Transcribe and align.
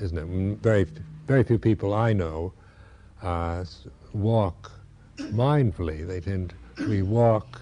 isn't 0.00 0.18
it? 0.18 0.58
Very, 0.62 0.86
very 1.26 1.42
few 1.44 1.58
people 1.58 1.94
I 1.94 2.12
know 2.12 2.52
uh, 3.22 3.64
walk 4.12 4.72
mindfully. 5.18 6.06
They 6.06 6.20
tend 6.20 6.54
we 6.88 7.02
walk 7.02 7.60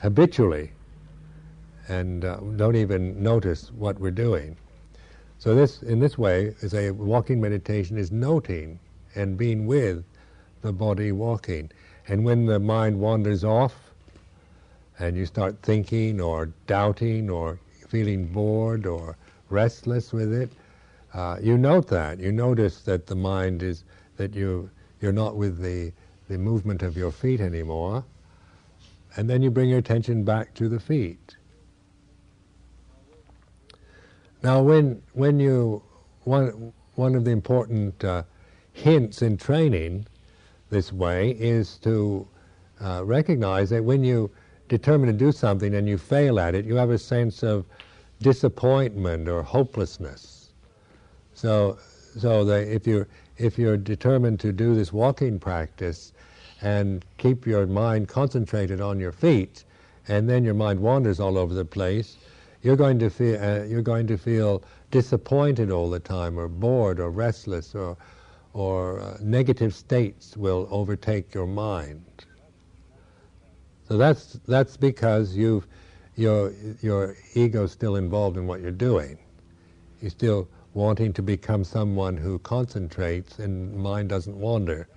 habitually 0.00 0.72
and 1.88 2.24
uh, 2.24 2.36
don't 2.56 2.76
even 2.76 3.22
notice 3.22 3.72
what 3.72 3.98
we're 3.98 4.10
doing. 4.10 4.56
So 5.38 5.54
this, 5.54 5.82
in 5.82 5.98
this 5.98 6.16
way, 6.16 6.54
is 6.60 6.74
a 6.74 6.90
walking 6.90 7.40
meditation 7.40 7.98
is 7.98 8.12
noting 8.12 8.78
and 9.14 9.36
being 9.36 9.66
with 9.66 10.04
the 10.60 10.72
body 10.72 11.10
walking. 11.12 11.70
And 12.06 12.24
when 12.24 12.46
the 12.46 12.60
mind 12.60 13.00
wanders 13.00 13.42
off, 13.42 13.74
and 14.98 15.16
you 15.16 15.26
start 15.26 15.56
thinking 15.62 16.20
or 16.20 16.50
doubting 16.66 17.28
or 17.28 17.58
feeling 17.88 18.26
bored 18.26 18.86
or 18.86 19.16
restless 19.50 20.12
with 20.12 20.32
it, 20.32 20.52
uh, 21.14 21.36
you 21.40 21.58
note 21.58 21.88
that. 21.88 22.20
You 22.20 22.32
notice 22.32 22.80
that 22.82 23.06
the 23.06 23.14
mind 23.14 23.62
is 23.62 23.84
that 24.16 24.34
you 24.34 24.70
you're 25.00 25.12
not 25.12 25.36
with 25.36 25.58
the 25.60 25.92
the 26.28 26.38
movement 26.38 26.82
of 26.82 26.96
your 26.96 27.10
feet 27.10 27.40
anymore, 27.40 28.04
and 29.16 29.28
then 29.28 29.42
you 29.42 29.50
bring 29.50 29.68
your 29.68 29.78
attention 29.78 30.24
back 30.24 30.54
to 30.54 30.68
the 30.68 30.80
feet. 30.80 31.36
Now, 34.42 34.62
when 34.62 35.02
when 35.12 35.38
you 35.38 35.82
one 36.24 36.72
one 36.94 37.14
of 37.14 37.24
the 37.24 37.30
important 37.30 38.02
uh, 38.04 38.22
hints 38.72 39.22
in 39.22 39.36
training 39.36 40.06
this 40.70 40.92
way 40.92 41.32
is 41.32 41.76
to 41.78 42.26
uh, 42.80 43.02
recognize 43.04 43.70
that 43.70 43.84
when 43.84 44.02
you 44.02 44.30
determine 44.68 45.06
to 45.06 45.12
do 45.12 45.30
something 45.30 45.74
and 45.74 45.86
you 45.86 45.98
fail 45.98 46.40
at 46.40 46.54
it, 46.54 46.64
you 46.64 46.76
have 46.76 46.90
a 46.90 46.98
sense 46.98 47.42
of 47.42 47.66
disappointment 48.20 49.28
or 49.28 49.42
hopelessness. 49.42 50.41
So, 51.42 51.76
so 52.16 52.48
if 52.50 52.86
you're 52.86 53.08
if 53.36 53.58
you're 53.58 53.76
determined 53.76 54.38
to 54.38 54.52
do 54.52 54.76
this 54.76 54.92
walking 54.92 55.40
practice 55.40 56.12
and 56.60 57.04
keep 57.18 57.48
your 57.48 57.66
mind 57.66 58.06
concentrated 58.06 58.80
on 58.80 59.00
your 59.00 59.10
feet, 59.10 59.64
and 60.06 60.30
then 60.30 60.44
your 60.44 60.54
mind 60.54 60.78
wanders 60.78 61.18
all 61.18 61.36
over 61.36 61.52
the 61.52 61.64
place, 61.64 62.16
you're 62.62 62.76
going 62.76 63.00
to 63.00 63.10
feel 63.10 63.42
uh, 63.42 63.64
you're 63.64 63.82
going 63.82 64.06
to 64.06 64.16
feel 64.16 64.62
disappointed 64.92 65.72
all 65.72 65.90
the 65.90 65.98
time, 65.98 66.38
or 66.38 66.46
bored, 66.46 67.00
or 67.00 67.10
restless, 67.10 67.74
or 67.74 67.96
or 68.52 69.00
uh, 69.00 69.18
negative 69.20 69.74
states 69.74 70.36
will 70.36 70.68
overtake 70.70 71.34
your 71.34 71.48
mind. 71.48 72.04
So 73.88 73.96
that's 73.96 74.38
that's 74.46 74.76
because 74.76 75.34
you've 75.34 75.66
your 76.14 76.52
your 76.82 77.16
ego's 77.34 77.72
still 77.72 77.96
involved 77.96 78.36
in 78.36 78.46
what 78.46 78.60
you're 78.60 78.70
doing. 78.70 79.18
You're 80.00 80.10
still 80.12 80.48
wanting 80.74 81.12
to 81.12 81.22
become 81.22 81.64
someone 81.64 82.16
who 82.16 82.38
concentrates 82.40 83.38
and 83.38 83.76
mind 83.76 84.08
doesn't 84.08 84.36
wander. 84.36 84.88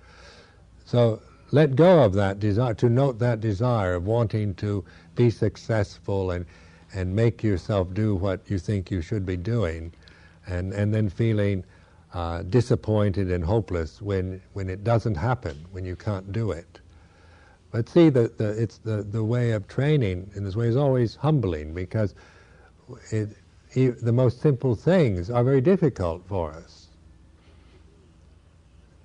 So 0.84 1.20
let 1.50 1.76
go 1.76 2.02
of 2.02 2.14
that 2.14 2.40
desire, 2.40 2.74
to 2.74 2.88
note 2.88 3.18
that 3.18 3.40
desire 3.40 3.94
of 3.94 4.06
wanting 4.06 4.54
to 4.54 4.84
be 5.14 5.30
successful 5.30 6.30
and, 6.30 6.46
and 6.94 7.14
make 7.14 7.42
yourself 7.42 7.92
do 7.94 8.14
what 8.14 8.40
you 8.48 8.58
think 8.58 8.90
you 8.90 9.02
should 9.02 9.26
be 9.26 9.36
doing, 9.36 9.92
and, 10.46 10.72
and 10.72 10.94
then 10.94 11.08
feeling 11.08 11.64
uh, 12.14 12.42
disappointed 12.42 13.30
and 13.30 13.44
hopeless 13.44 14.00
when, 14.00 14.40
when 14.54 14.68
it 14.68 14.84
doesn't 14.84 15.16
happen, 15.16 15.64
when 15.72 15.84
you 15.84 15.96
can't 15.96 16.32
do 16.32 16.52
it. 16.52 16.80
But 17.70 17.88
see, 17.88 18.08
the, 18.08 18.32
the, 18.38 18.50
it's 18.50 18.78
the, 18.78 19.02
the 19.02 19.22
way 19.22 19.52
of 19.52 19.68
training 19.68 20.30
in 20.34 20.44
this 20.44 20.56
way 20.56 20.68
is 20.68 20.76
always 20.76 21.16
humbling 21.16 21.74
because 21.74 22.14
it, 23.10 23.30
the 23.76 24.12
most 24.12 24.40
simple 24.40 24.74
things 24.74 25.30
are 25.30 25.44
very 25.44 25.60
difficult 25.60 26.26
for 26.26 26.50
us. 26.52 26.88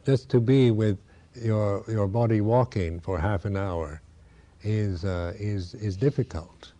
Just 0.05 0.29
to 0.29 0.39
be 0.39 0.71
with 0.71 0.97
your, 1.35 1.83
your 1.87 2.07
body 2.07 2.41
walking 2.41 2.99
for 2.99 3.19
half 3.19 3.45
an 3.45 3.57
hour 3.57 4.01
is, 4.63 5.03
uh, 5.03 5.33
is, 5.37 5.73
is 5.75 5.97
difficult. 5.97 6.71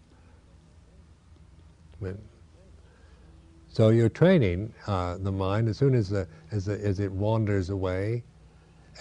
So 3.70 3.90
you're 3.90 4.10
training 4.10 4.74
uh, 4.88 5.18
the 5.18 5.32
mind 5.32 5.68
as 5.70 5.78
soon 5.78 5.94
as, 5.94 6.10
the, 6.10 6.28
as, 6.52 6.66
the, 6.66 6.80
as 6.84 7.00
it 7.00 7.12
wanders 7.12 7.70
away, 7.70 8.24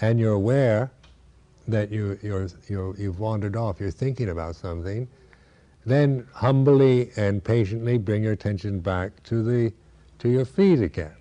and 0.01 0.19
you're 0.19 0.33
aware 0.33 0.91
that 1.67 1.91
you, 1.91 2.19
you're, 2.21 2.47
you're, 2.67 2.95
you've 2.97 3.19
wandered 3.19 3.55
off, 3.55 3.79
you're 3.79 3.91
thinking 3.91 4.29
about 4.29 4.55
something, 4.55 5.07
then 5.85 6.27
humbly 6.33 7.11
and 7.17 7.43
patiently 7.43 7.97
bring 7.97 8.23
your 8.23 8.33
attention 8.33 8.79
back 8.79 9.23
to 9.23 9.43
the 9.43 9.73
to 10.19 10.29
your 10.29 10.45
feet 10.45 10.81
again. 10.81 11.15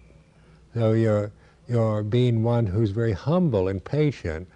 So 0.74 0.92
you're 0.92 1.32
you're 1.68 2.02
being 2.02 2.42
one 2.42 2.66
who's 2.66 2.90
very 2.90 3.12
humble 3.12 3.68
and 3.68 3.82
patient, 3.82 4.48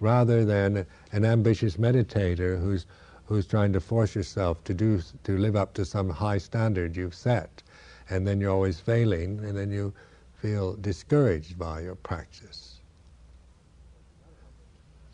rather 0.00 0.44
than 0.44 0.86
an 1.12 1.24
ambitious 1.24 1.76
meditator 1.76 2.60
who's 2.60 2.86
who's 3.26 3.46
trying 3.46 3.72
to 3.72 3.80
force 3.80 4.14
yourself 4.14 4.62
to 4.64 4.74
do 4.74 5.00
to 5.24 5.36
live 5.36 5.56
up 5.56 5.74
to 5.74 5.84
some 5.84 6.08
high 6.08 6.38
standard 6.38 6.96
you've 6.96 7.14
set, 7.14 7.62
and 8.10 8.26
then 8.26 8.40
you're 8.40 8.52
always 8.52 8.80
failing, 8.80 9.40
and 9.44 9.56
then 9.56 9.70
you 9.70 9.92
feel 10.34 10.74
discouraged 10.76 11.58
by 11.58 11.80
your 11.80 11.96
practice. 11.96 12.80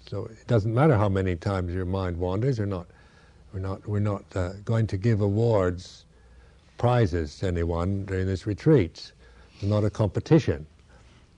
So 0.07 0.27
it 0.27 0.47
doesn't 0.47 0.75
matter 0.75 0.97
how 0.99 1.09
many 1.09 1.35
times 1.35 1.73
your 1.73 1.87
mind 1.87 2.19
wanders 2.19 2.61
or 2.61 2.67
not 2.67 2.87
we're 3.55 3.61
not, 3.61 3.87
we're 3.87 4.01
not 4.01 4.25
uh, 4.35 4.55
going 4.65 4.87
to 4.89 4.97
give 4.97 5.21
awards, 5.21 6.07
prizes 6.77 7.39
to 7.39 7.47
anyone 7.47 8.05
during 8.05 8.27
this 8.27 8.49
retreat. 8.49 9.13
It's 9.55 9.63
not 9.63 9.85
a 9.85 9.91
competition. 9.91 10.67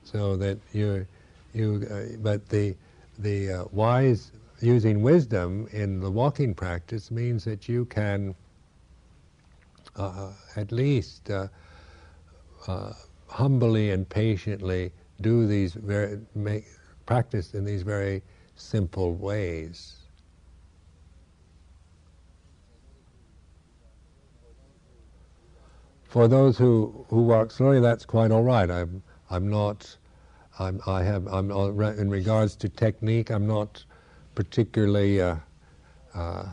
So 0.03 0.35
that 0.39 0.59
you, 0.73 1.07
you, 1.53 1.87
uh, 1.91 2.17
but 2.23 2.49
the, 2.49 2.75
the 3.19 3.53
uh, 3.53 3.65
wise 3.71 4.33
using 4.63 5.03
wisdom 5.03 5.69
in 5.73 6.01
the 6.01 6.11
walking 6.11 6.55
practice 6.55 7.11
means 7.11 7.45
that 7.45 7.69
you 7.69 7.85
can 7.85 8.35
uh, 9.97 10.31
at 10.57 10.73
least 10.73 11.29
uh, 11.31 11.49
uh, 12.67 12.93
humbly 13.29 13.91
and 13.91 14.09
patiently 14.09 14.91
do 15.21 15.47
these 15.47 15.75
very 15.75 16.19
make, 16.35 16.65
practice 17.05 17.53
in 17.53 17.65
these 17.65 17.83
very 17.83 18.23
simple 18.55 19.13
ways. 19.13 20.06
For 26.17 26.29
those 26.29 26.57
who, 26.57 27.05
who 27.11 27.25
walk 27.25 27.51
slowly, 27.51 27.79
that's 27.79 28.07
quite 28.07 28.31
all 28.31 28.43
right. 28.43 28.71
I'm, 28.71 29.03
I'm 29.29 29.51
not, 29.51 29.99
I'm, 30.59 30.81
I 30.87 31.03
have, 31.03 31.27
I'm, 31.27 31.51
in 31.51 32.09
regards 32.09 32.57
to 32.57 32.71
technique, 32.71 33.29
I'm 33.31 33.47
not 33.47 33.85
particularly 34.35 35.21
uh, 35.21 35.37
uh, 36.15 36.47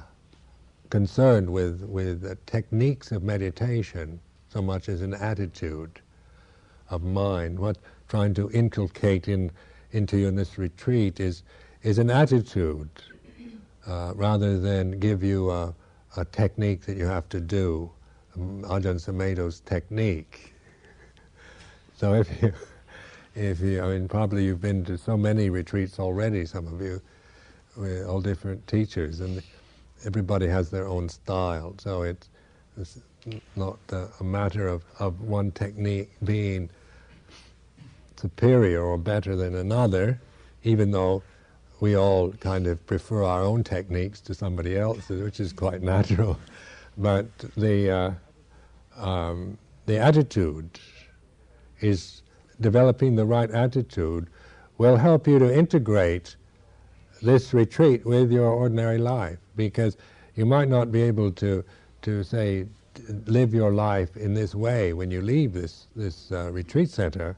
concerned 0.89 1.49
with, 1.49 1.81
with 1.83 2.45
techniques 2.45 3.13
of 3.13 3.23
meditation 3.23 4.19
so 4.49 4.61
much 4.61 4.89
as 4.89 5.01
an 5.01 5.13
attitude 5.13 6.01
of 6.89 7.01
mind. 7.01 7.57
What 7.57 7.77
trying 8.09 8.33
to 8.33 8.51
inculcate 8.51 9.29
in, 9.29 9.49
into 9.93 10.17
you 10.17 10.27
in 10.27 10.35
this 10.35 10.57
retreat 10.57 11.21
is, 11.21 11.43
is 11.83 11.99
an 11.99 12.09
attitude 12.09 12.89
uh, 13.87 14.11
rather 14.13 14.59
than 14.59 14.99
give 14.99 15.23
you 15.23 15.51
a, 15.51 15.73
a 16.17 16.25
technique 16.25 16.81
that 16.81 16.97
you 16.97 17.05
have 17.05 17.29
to 17.29 17.39
do. 17.39 17.89
Ajahn 18.37 18.99
Sumedho's 18.99 19.59
technique. 19.61 20.53
So 21.95 22.15
if 22.15 22.41
you, 22.41 22.53
if 23.35 23.59
you, 23.59 23.81
I 23.83 23.87
mean, 23.93 24.07
probably 24.07 24.45
you've 24.45 24.61
been 24.61 24.83
to 24.85 24.97
so 24.97 25.15
many 25.15 25.49
retreats 25.49 25.99
already, 25.99 26.45
some 26.45 26.67
of 26.67 26.81
you, 26.81 27.01
with 27.75 28.05
all 28.05 28.21
different 28.21 28.65
teachers, 28.67 29.19
and 29.19 29.41
everybody 30.05 30.47
has 30.47 30.69
their 30.69 30.87
own 30.87 31.09
style. 31.09 31.75
So 31.77 32.03
it's, 32.03 32.29
it's 32.77 32.99
not 33.55 33.77
a 33.91 34.23
matter 34.23 34.67
of, 34.67 34.83
of 34.99 35.21
one 35.21 35.51
technique 35.51 36.09
being 36.23 36.69
superior 38.17 38.81
or 38.81 38.97
better 38.97 39.35
than 39.35 39.55
another, 39.55 40.19
even 40.63 40.91
though 40.91 41.21
we 41.79 41.97
all 41.97 42.31
kind 42.33 42.67
of 42.67 42.85
prefer 42.87 43.23
our 43.23 43.41
own 43.41 43.63
techniques 43.63 44.21
to 44.21 44.33
somebody 44.33 44.77
else's, 44.77 45.21
which 45.21 45.39
is 45.39 45.53
quite 45.53 45.81
natural. 45.95 46.39
But 46.97 47.25
the 47.57 47.89
uh, 47.91 48.11
um, 48.95 49.57
the 49.85 49.97
attitude 49.97 50.79
is 51.79 52.21
developing 52.61 53.15
the 53.15 53.25
right 53.25 53.49
attitude 53.51 54.27
will 54.77 54.97
help 54.97 55.27
you 55.27 55.39
to 55.39 55.53
integrate 55.53 56.35
this 57.21 57.53
retreat 57.53 58.05
with 58.05 58.31
your 58.31 58.47
ordinary 58.47 58.97
life 58.97 59.39
because 59.55 59.97
you 60.35 60.45
might 60.45 60.69
not 60.69 60.91
be 60.91 61.01
able 61.01 61.31
to 61.31 61.63
to 62.01 62.23
say 62.23 62.65
live 63.25 63.53
your 63.53 63.71
life 63.71 64.15
in 64.17 64.33
this 64.33 64.53
way 64.53 64.93
when 64.93 65.09
you 65.09 65.21
leave 65.21 65.53
this 65.53 65.87
this 65.95 66.31
uh, 66.31 66.51
retreat 66.51 66.89
center 66.89 67.35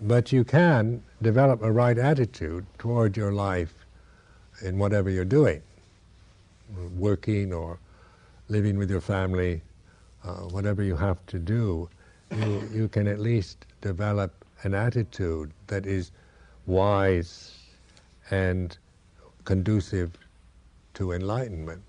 but 0.00 0.32
you 0.32 0.42
can 0.42 1.02
develop 1.20 1.62
a 1.62 1.70
right 1.70 1.98
attitude 1.98 2.66
toward 2.78 3.16
your 3.16 3.32
life 3.32 3.86
in 4.62 4.78
whatever 4.78 5.10
you're 5.10 5.24
doing 5.24 5.62
working 6.96 7.52
or 7.52 7.78
living 8.48 8.76
with 8.78 8.90
your 8.90 9.00
family 9.00 9.62
uh, 10.24 10.34
whatever 10.50 10.82
you 10.82 10.96
have 10.96 11.24
to 11.26 11.38
do, 11.38 11.88
you, 12.36 12.68
you 12.72 12.88
can 12.88 13.06
at 13.06 13.18
least 13.18 13.66
develop 13.80 14.44
an 14.62 14.74
attitude 14.74 15.52
that 15.66 15.86
is 15.86 16.12
wise 16.66 17.58
and 18.30 18.78
conducive 19.44 20.12
to 20.94 21.12
enlightenment. 21.12 21.82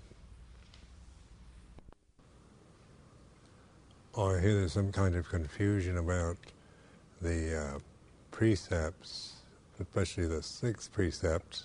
Or 4.14 4.38
here 4.40 4.54
there's 4.54 4.72
some 4.72 4.92
kind 4.92 5.14
of 5.14 5.28
confusion 5.28 5.98
about 5.98 6.36
the 7.20 7.56
uh, 7.56 7.78
precepts, 8.30 9.34
especially 9.80 10.26
the 10.26 10.42
sixth 10.42 10.92
precept 10.92 11.64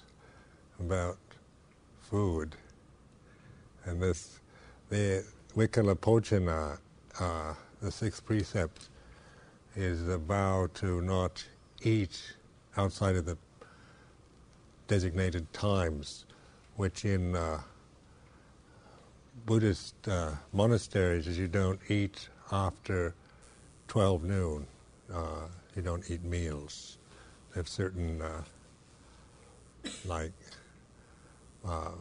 about 0.80 1.18
food. 2.00 2.56
And 3.86 4.02
this, 4.02 4.39
the 4.90 5.24
Vikalabhojana, 5.56 6.78
uh, 7.20 7.54
the 7.82 7.92
sixth 7.92 8.26
precept, 8.26 8.90
is 9.76 10.06
the 10.06 10.18
vow 10.18 10.68
to 10.76 11.02
not 11.02 11.44
eat 11.84 12.22
outside 12.76 13.16
of 13.16 13.26
the 13.26 13.38
designated 14.88 15.52
times, 15.54 16.26
which 16.76 17.06
in 17.06 17.36
uh, 17.36 17.62
Buddhist 19.46 19.96
uh, 20.08 20.32
monasteries 20.54 21.28
is 21.28 21.38
you 21.38 21.48
don't 21.48 21.80
eat 21.88 22.30
after 22.52 23.14
12 23.88 24.24
noon. 24.24 24.68
Uh, 25.14 25.48
you 25.76 25.82
don't 25.82 26.10
eat 26.10 26.24
meals. 26.24 26.98
Have 27.56 27.68
certain, 27.68 28.22
uh, 28.22 28.44
like, 30.06 30.34
uh, 31.68 31.92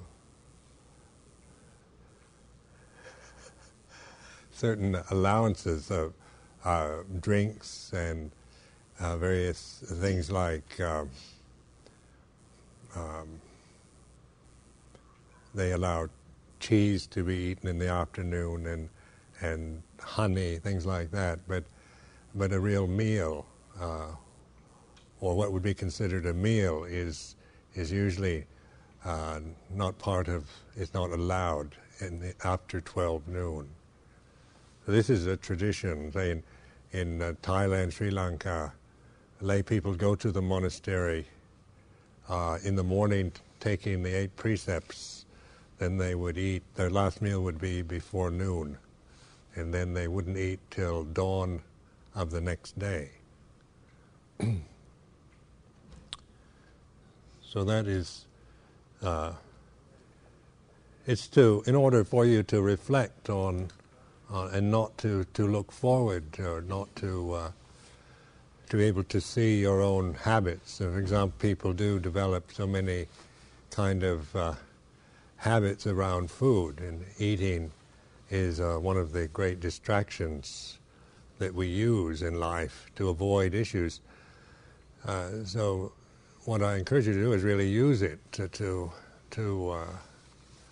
certain 4.58 5.00
allowances 5.10 5.90
of 5.90 6.12
uh, 6.64 6.96
drinks 7.20 7.92
and 7.94 8.32
uh, 8.98 9.16
various 9.16 9.84
things 9.86 10.32
like 10.32 10.80
um, 10.80 11.08
um, 12.96 13.28
they 15.54 15.72
allow 15.72 16.08
cheese 16.58 17.06
to 17.06 17.22
be 17.22 17.36
eaten 17.36 17.68
in 17.68 17.78
the 17.78 17.88
afternoon 17.88 18.66
and 18.66 18.88
and 19.40 19.80
honey, 20.00 20.56
things 20.56 20.84
like 20.84 21.12
that. 21.12 21.38
But 21.46 21.62
but 22.34 22.52
a 22.52 22.58
real 22.58 22.88
meal, 22.88 23.46
uh, 23.80 24.08
or 25.20 25.36
what 25.36 25.52
would 25.52 25.62
be 25.62 25.74
considered 25.74 26.26
a 26.26 26.34
meal, 26.34 26.82
is 26.82 27.36
is 27.74 27.92
usually 27.92 28.44
uh, 29.04 29.38
not 29.72 29.96
part 29.98 30.26
of. 30.26 30.50
It's 30.76 30.92
not 30.94 31.10
allowed 31.10 31.76
in 32.00 32.18
the, 32.18 32.34
after 32.44 32.80
twelve 32.80 33.28
noon. 33.28 33.68
This 34.88 35.10
is 35.10 35.26
a 35.26 35.36
tradition. 35.36 36.10
Say 36.12 36.30
in, 36.30 36.42
in 36.92 37.20
uh, 37.20 37.34
Thailand, 37.42 37.92
Sri 37.92 38.10
Lanka, 38.10 38.72
lay 39.42 39.62
people 39.62 39.94
go 39.94 40.14
to 40.14 40.32
the 40.32 40.40
monastery 40.40 41.26
uh, 42.26 42.56
in 42.64 42.74
the 42.74 42.82
morning, 42.82 43.30
taking 43.60 44.02
the 44.02 44.16
eight 44.16 44.34
precepts. 44.36 45.26
Then 45.76 45.98
they 45.98 46.14
would 46.14 46.38
eat. 46.38 46.62
Their 46.74 46.88
last 46.88 47.20
meal 47.20 47.42
would 47.42 47.60
be 47.60 47.82
before 47.82 48.30
noon, 48.30 48.78
and 49.56 49.74
then 49.74 49.92
they 49.92 50.08
wouldn't 50.08 50.38
eat 50.38 50.58
till 50.70 51.04
dawn 51.04 51.60
of 52.14 52.30
the 52.30 52.40
next 52.40 52.78
day. 52.78 53.10
so 57.42 57.62
that 57.62 57.86
is. 57.86 58.24
Uh, 59.02 59.32
it's 61.06 61.28
to 61.28 61.62
in 61.66 61.74
order 61.74 62.04
for 62.04 62.24
you 62.24 62.42
to 62.44 62.62
reflect 62.62 63.28
on 63.28 63.68
uh, 64.32 64.48
and 64.52 64.70
not 64.70 64.96
to, 64.98 65.24
to 65.34 65.46
look 65.46 65.72
forward 65.72 66.24
or 66.38 66.62
not 66.62 66.94
to 66.96 67.32
uh, 67.32 67.50
to 68.68 68.76
be 68.76 68.84
able 68.84 69.04
to 69.04 69.20
see 69.20 69.60
your 69.60 69.80
own 69.80 70.12
habits. 70.12 70.72
So 70.72 70.92
for 70.92 70.98
example, 70.98 71.34
people 71.38 71.72
do 71.72 71.98
develop 71.98 72.52
so 72.52 72.66
many 72.66 73.06
kind 73.70 74.02
of 74.02 74.36
uh, 74.36 74.52
habits 75.36 75.86
around 75.86 76.30
food, 76.30 76.80
and 76.80 77.04
eating 77.18 77.70
is 78.30 78.60
uh, 78.60 78.76
one 78.76 78.96
of 78.96 79.12
the 79.12 79.28
great 79.28 79.60
distractions 79.60 80.78
that 81.38 81.54
we 81.54 81.66
use 81.66 82.22
in 82.22 82.38
life 82.38 82.90
to 82.96 83.08
avoid 83.08 83.54
issues. 83.54 84.00
Uh, 85.06 85.44
so, 85.44 85.92
what 86.44 86.62
I 86.62 86.76
encourage 86.76 87.06
you 87.06 87.14
to 87.14 87.20
do 87.20 87.32
is 87.32 87.42
really 87.42 87.68
use 87.68 88.02
it 88.02 88.18
to 88.32 88.48
to, 88.48 88.92
to 89.30 89.70
uh, 89.70 89.86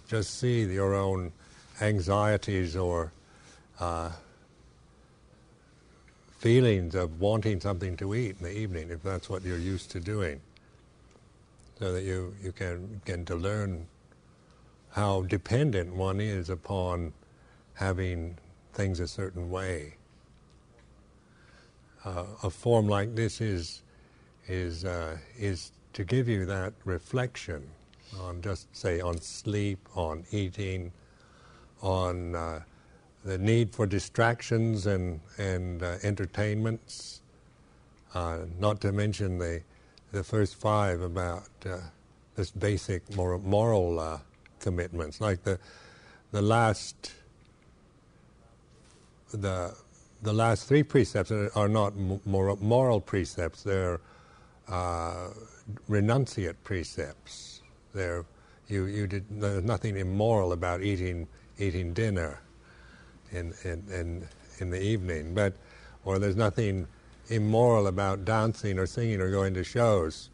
just 0.09 0.39
see 0.39 0.65
your 0.65 0.95
own 0.95 1.33
anxieties 1.81 2.77
or 2.77 3.13
uh, 3.81 4.11
feelings 6.39 6.95
of 6.95 7.21
wanting 7.21 7.61
something 7.61 7.97
to 7.97 8.15
eat 8.15 8.37
in 8.39 8.45
the 8.45 8.57
evening, 8.57 8.91
if 8.91 9.03
that's 9.03 9.29
what 9.29 9.43
you're 9.43 9.59
used 9.59 9.91
to 9.91 10.01
doing, 10.01 10.41
so 11.79 11.93
that 11.93 12.03
you, 12.03 12.35
you 12.43 12.53
can 12.53 12.87
begin 13.05 13.25
to 13.25 13.35
learn 13.35 13.87
how 14.91 15.23
dependent 15.23 15.95
one 15.95 16.21
is 16.21 16.49
upon 16.49 17.13
having 17.75 18.39
things 18.73 19.01
a 19.01 19.09
certain 19.09 19.51
way. 19.51 19.95
Uh, 22.05 22.25
a 22.43 22.51
form 22.51 22.89
like 22.89 23.15
this 23.15 23.41
is 23.41 23.83
is 24.49 24.85
uh, 24.85 25.17
is 25.37 25.73
to 25.93 26.05
give 26.05 26.29
you 26.29 26.47
that 26.47 26.73
reflection 26.85 27.69
on 28.21 28.41
just 28.41 28.75
say 28.77 29.01
on 29.01 29.21
sleep, 29.21 29.81
on 29.95 30.25
eating, 30.31 30.93
on 31.83 32.35
uh, 32.35 32.61
the 33.27 33.37
need 33.37 33.75
for 33.75 33.87
distractions 33.87 34.87
and, 34.87 35.21
and 35.37 35.83
uh, 35.83 35.97
entertainments, 36.05 37.23
uh, 38.15 38.39
not 38.61 38.81
to 38.81 38.93
mention 38.93 39.37
the, 39.37 39.61
the 40.13 40.23
first 40.23 40.55
five 40.55 41.01
about 41.01 41.49
uh, 41.69 41.79
this 42.37 42.53
basic 42.53 43.03
moral, 43.17 43.41
moral 43.41 43.99
uh, 43.99 44.19
commitments, 44.61 45.21
like 45.21 45.43
the, 45.43 45.59
the 46.31 46.41
last 46.41 47.13
the, 49.33 49.75
the 50.23 50.33
last 50.33 50.69
three 50.69 50.85
precepts 50.85 51.33
are 51.33 51.69
not 51.69 51.95
moral, 52.25 52.57
moral 52.63 53.01
precepts, 53.01 53.65
they're 53.65 54.01
uh, 54.69 55.31
renunciate 55.91 56.55
precepts. 56.63 57.61
They're, 57.93 58.25
you, 58.69 58.85
you 58.85 59.09
did, 59.09 59.25
there's 59.29 59.65
nothing 59.65 59.97
immoral 59.97 60.53
about 60.53 60.83
eating, 60.83 61.27
eating 61.59 61.93
dinner 61.93 62.41
in, 63.33 63.55
in, 63.65 63.83
in, 63.93 64.29
in 64.59 64.71
the 64.71 64.83
evening. 64.83 65.35
But, 65.35 65.55
or 66.05 66.19
there's 66.19 66.37
nothing 66.37 66.87
immoral 67.29 67.87
about 67.87 68.25
dancing 68.25 68.79
or 68.79 68.87
singing 68.87 69.21
or 69.21 69.31
going 69.31 69.55
to 69.55 69.65
shows 69.65 70.31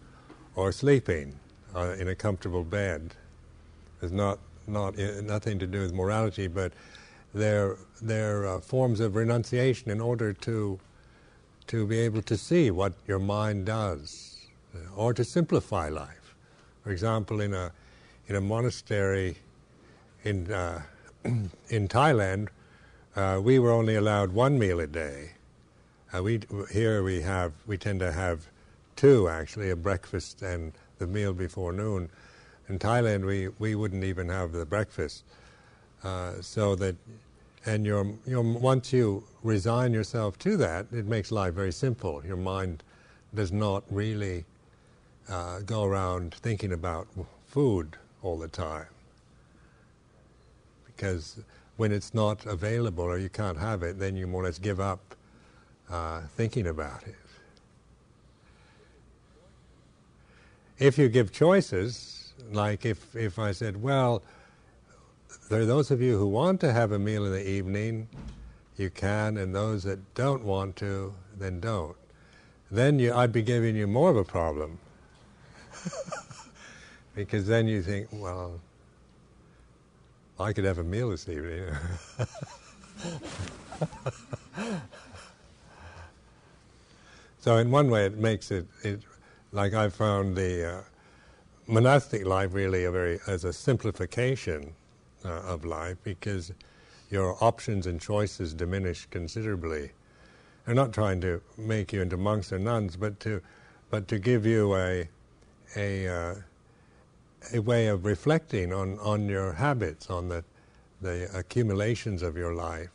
or 0.55 0.73
sleeping 0.73 1.39
uh, 1.75 1.95
in 1.99 2.09
a 2.09 2.15
comfortable 2.15 2.65
bed. 2.65 3.15
There's 4.01 4.13
not, 4.13 4.39
not 4.67 4.99
uh, 4.99 5.21
nothing 5.23 5.59
to 5.59 5.67
do 5.67 5.81
with 5.81 5.93
morality, 5.93 6.49
but 6.49 6.73
they're, 7.35 7.77
they're 8.01 8.47
uh, 8.47 8.61
forms 8.61 9.01
of 9.01 9.17
renunciation 9.17 9.91
in 9.91 10.01
order 10.01 10.33
to, 10.35 10.79
to 11.69 11.87
be 11.87 11.99
able 11.99 12.23
to 12.23 12.37
see 12.37 12.71
what 12.71 12.93
your 13.07 13.19
mind 13.19 13.67
does 13.67 14.47
uh, 14.75 14.79
or 14.95 15.15
to 15.15 15.25
simplify 15.25 15.89
life. 15.89 16.35
For 16.85 16.91
example, 16.91 17.41
in 17.41 17.55
a, 17.55 17.73
in 18.27 18.37
a 18.37 18.41
monastery 18.41 19.37
in, 20.25 20.51
uh, 20.53 20.83
in 21.25 21.89
Thailand, 21.89 22.49
uh, 23.17 23.41
we 23.43 23.59
were 23.59 23.71
only 23.71 23.97
allowed 23.97 24.33
one 24.33 24.59
meal 24.59 24.81
a 24.81 24.87
day. 24.87 25.33
Uh, 26.15 26.23
we 26.23 26.41
here 26.71 27.03
we 27.03 27.23
have 27.23 27.53
we 27.67 27.77
tend 27.77 28.01
to 28.01 28.13
have 28.13 28.47
two 28.97 29.29
actually, 29.29 29.71
a 29.71 29.77
breakfast 29.77 30.43
and 30.43 30.73
the 30.99 31.07
meal 31.07 31.33
before 31.33 31.73
noon. 31.73 32.09
In 32.69 32.79
Thailand, 32.79 33.27
we, 33.27 33.49
we 33.59 33.75
wouldn't 33.75 34.05
even 34.05 34.29
have 34.29 34.53
the 34.53 34.65
breakfast. 34.65 35.25
Uh, 36.05 36.35
so 36.41 36.75
that, 36.77 36.95
and 37.67 37.85
you're, 37.85 38.07
you're, 38.27 38.43
once 38.43 38.93
you 38.93 39.25
resign 39.43 39.93
yourself 39.93 40.39
to 40.41 40.57
that, 40.57 40.87
it 40.93 41.07
makes 41.07 41.33
life 41.33 41.55
very 41.55 41.73
simple. 41.73 42.25
Your 42.25 42.37
mind 42.37 42.83
does 43.35 43.51
not 43.51 43.83
really 43.91 44.45
uh, 45.29 45.61
go 45.61 45.85
around 45.85 46.35
thinking 46.35 46.73
about 46.73 47.09
food 47.47 47.97
all 48.23 48.39
the 48.39 48.49
time 48.49 48.87
because 50.87 51.41
when 51.83 51.91
it's 51.91 52.15
not 52.15 52.47
available 52.47 53.03
or 53.03 53.19
you 53.19 53.29
can't 53.29 53.59
have 53.59 53.83
it, 53.83 53.99
then 53.99 54.15
you 54.15 54.25
more 54.25 54.43
or 54.43 54.45
less 54.45 54.57
give 54.57 54.79
up 54.79 55.17
uh, 55.91 56.21
thinking 56.37 56.69
about 56.69 57.03
it. 57.09 57.17
If 60.79 60.97
you 60.97 61.09
give 61.09 61.33
choices, 61.33 62.35
like 62.53 62.87
if, 62.87 63.17
if 63.17 63.37
I 63.41 63.51
said, 63.51 63.83
well, 63.83 64.23
there 65.51 65.63
are 65.63 65.67
those 65.67 65.91
of 65.91 66.01
you 66.01 66.17
who 66.17 66.29
want 66.29 66.61
to 66.61 66.73
have 66.73 66.93
a 66.93 67.01
meal 67.01 67.25
in 67.25 67.33
the 67.33 67.51
evening, 67.51 68.07
you 68.77 68.89
can, 68.89 69.37
and 69.37 69.53
those 69.53 69.83
that 69.83 69.99
don't 70.15 70.45
want 70.45 70.77
to, 70.77 71.13
then 71.37 71.59
don't. 71.59 71.97
Then 72.71 73.01
you, 73.01 73.13
I'd 73.13 73.33
be 73.33 73.43
giving 73.43 73.75
you 73.75 73.89
more 73.89 74.09
of 74.09 74.17
a 74.17 74.25
problem. 74.25 74.79
because 77.17 77.49
then 77.49 77.67
you 77.67 77.83
think, 77.83 78.07
well, 78.13 78.61
I 80.43 80.53
could 80.53 80.65
have 80.65 80.79
a 80.79 80.85
meal 80.85 81.11
this 81.11 81.29
evening. 81.29 81.65
So 87.43 87.57
in 87.57 87.73
one 87.73 87.91
way, 87.91 88.07
it 88.07 88.17
makes 88.17 88.53
it, 88.53 88.69
it 88.85 89.01
like 89.51 89.75
I 89.75 89.89
found 89.89 90.37
the 90.37 90.77
uh, 90.77 90.81
monastic 91.67 92.25
life 92.25 92.55
really 92.55 92.85
a 92.85 92.91
very 92.93 93.19
as 93.27 93.43
a 93.43 93.53
simplification 93.53 94.75
uh, 95.25 95.29
of 95.29 95.65
life 95.65 95.97
because 96.05 96.53
your 97.11 97.37
options 97.43 97.89
and 97.89 98.01
choices 98.01 98.55
diminish 98.55 99.07
considerably. 99.11 99.91
They're 100.65 100.77
not 100.77 100.93
trying 100.93 101.21
to 101.23 101.43
make 101.59 101.93
you 101.93 102.01
into 102.01 102.17
monks 102.17 102.53
or 102.53 102.61
nuns, 102.61 102.95
but 102.97 103.19
to 103.21 103.43
but 103.91 104.07
to 104.07 104.21
give 104.21 104.47
you 104.47 104.77
a 104.77 105.09
a 105.75 106.07
uh, 106.07 106.35
a 107.55 107.61
way 107.61 107.89
of 107.89 108.05
reflecting 108.05 108.73
on, 108.73 108.99
on 109.01 109.29
your 109.29 109.53
habits, 109.53 110.11
on 110.11 110.29
the 110.29 110.45
the 111.03 111.29
accumulations 111.37 112.23
of 112.23 112.37
your 112.37 112.55
life. 112.55 112.91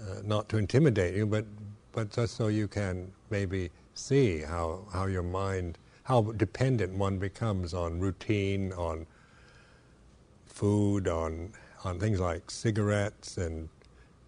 Uh, 0.00 0.20
not 0.24 0.48
to 0.50 0.58
intimidate 0.58 1.16
you, 1.16 1.26
but 1.26 1.44
but 1.92 2.10
just 2.12 2.36
so 2.36 2.48
you 2.48 2.68
can 2.68 3.10
maybe 3.30 3.70
see 3.94 4.40
how 4.40 4.84
how 4.92 5.06
your 5.06 5.22
mind 5.24 5.78
how 6.04 6.22
dependent 6.22 6.94
one 6.94 7.18
becomes 7.18 7.74
on 7.74 7.98
routine, 7.98 8.72
on 8.74 9.06
food, 10.46 11.08
on 11.08 11.52
on 11.84 11.98
things 11.98 12.20
like 12.20 12.50
cigarettes 12.50 13.38
and 13.38 13.68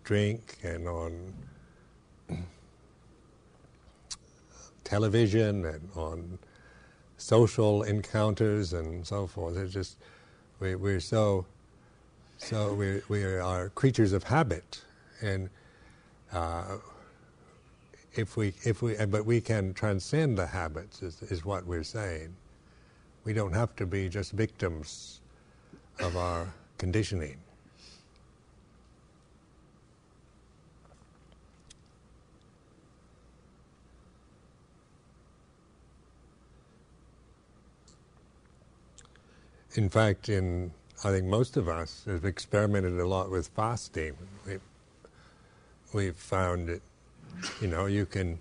drink, 0.03 0.57
and 0.63 0.89
on 0.89 1.33
television 4.85 5.65
and 5.67 5.89
on 5.95 6.39
social 7.21 7.83
encounters 7.83 8.73
and 8.73 9.07
so 9.07 9.27
forth. 9.27 9.57
It's 9.57 9.73
just 9.73 9.97
we, 10.59 10.75
we're 10.75 11.01
so 11.01 11.47
so 12.39 12.75
we 12.75 13.03
we 13.09 13.25
are 13.25 13.69
creatures 13.71 14.13
of 14.13 14.25
habit, 14.25 14.83
and 15.21 15.51
uh, 16.33 16.79
if 18.15 18.37
we, 18.37 18.53
if 18.65 18.83
we, 18.83 18.95
but 19.07 19.25
we 19.25 19.41
can 19.41 19.73
transcend 19.75 20.37
the 20.37 20.47
habits, 20.47 21.03
is, 21.03 21.23
is 21.23 21.45
what 21.45 21.67
we're 21.67 21.85
saying. 21.85 22.35
We 23.25 23.33
don't 23.33 23.53
have 23.53 23.77
to 23.77 23.87
be 23.87 24.09
just 24.09 24.33
victims 24.33 25.21
of 26.01 26.17
our 26.17 26.53
conditioning. 26.79 27.37
In 39.75 39.89
fact, 39.89 40.29
in 40.29 40.73
I 41.03 41.11
think 41.11 41.27
most 41.27 41.57
of 41.57 41.67
us 41.67 42.05
have 42.07 42.27
experimented 42.27 42.99
a 43.01 43.07
lot 43.07 43.31
with 43.31 43.49
fasting. 43.49 44.17
We've, 44.47 44.61
we've 45.95 46.17
found 46.17 46.69
that, 46.69 46.83
you 47.61 47.69
know, 47.69 47.87
you 47.87 48.05
can 48.05 48.39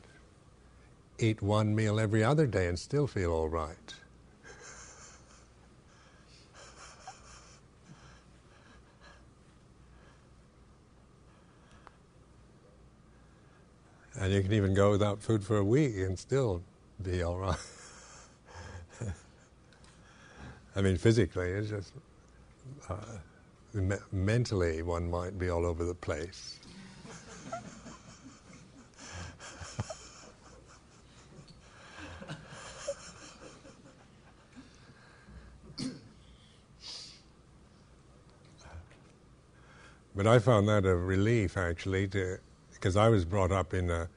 eat 1.19 1.41
one 1.41 1.73
meal 1.73 2.01
every 2.01 2.21
other 2.21 2.45
day 2.45 2.67
and 2.67 2.77
still 2.77 3.07
feel 3.07 3.31
all 3.31 3.47
right. 3.47 3.93
And 14.19 14.33
you 14.33 14.41
can 14.41 14.51
even 14.51 14.73
go 14.73 14.91
without 14.91 15.21
food 15.21 15.45
for 15.45 15.57
a 15.57 15.63
week 15.63 15.95
and 15.95 16.19
still 16.19 16.61
be 17.01 17.23
all 17.23 17.37
right. 17.37 17.55
I 20.75 20.81
mean, 20.81 20.97
physically, 20.97 21.49
it's 21.49 21.69
just 21.69 21.93
uh, 22.89 22.95
me- 23.73 23.95
mentally, 24.11 24.81
one 24.81 25.09
might 25.09 25.37
be 25.37 25.49
all 25.49 25.65
over 25.65 25.83
the 25.83 25.95
place. 25.95 26.59
But 40.19 40.27
I 40.27 40.39
found 40.39 40.67
that 40.67 40.85
a 40.85 40.95
relief 40.97 41.55
actually, 41.55 42.07
because 42.73 42.97
I 42.97 43.07
was 43.07 43.23
brought 43.23 43.53
up 43.53 43.73
in 43.73 43.89
a 43.89 44.09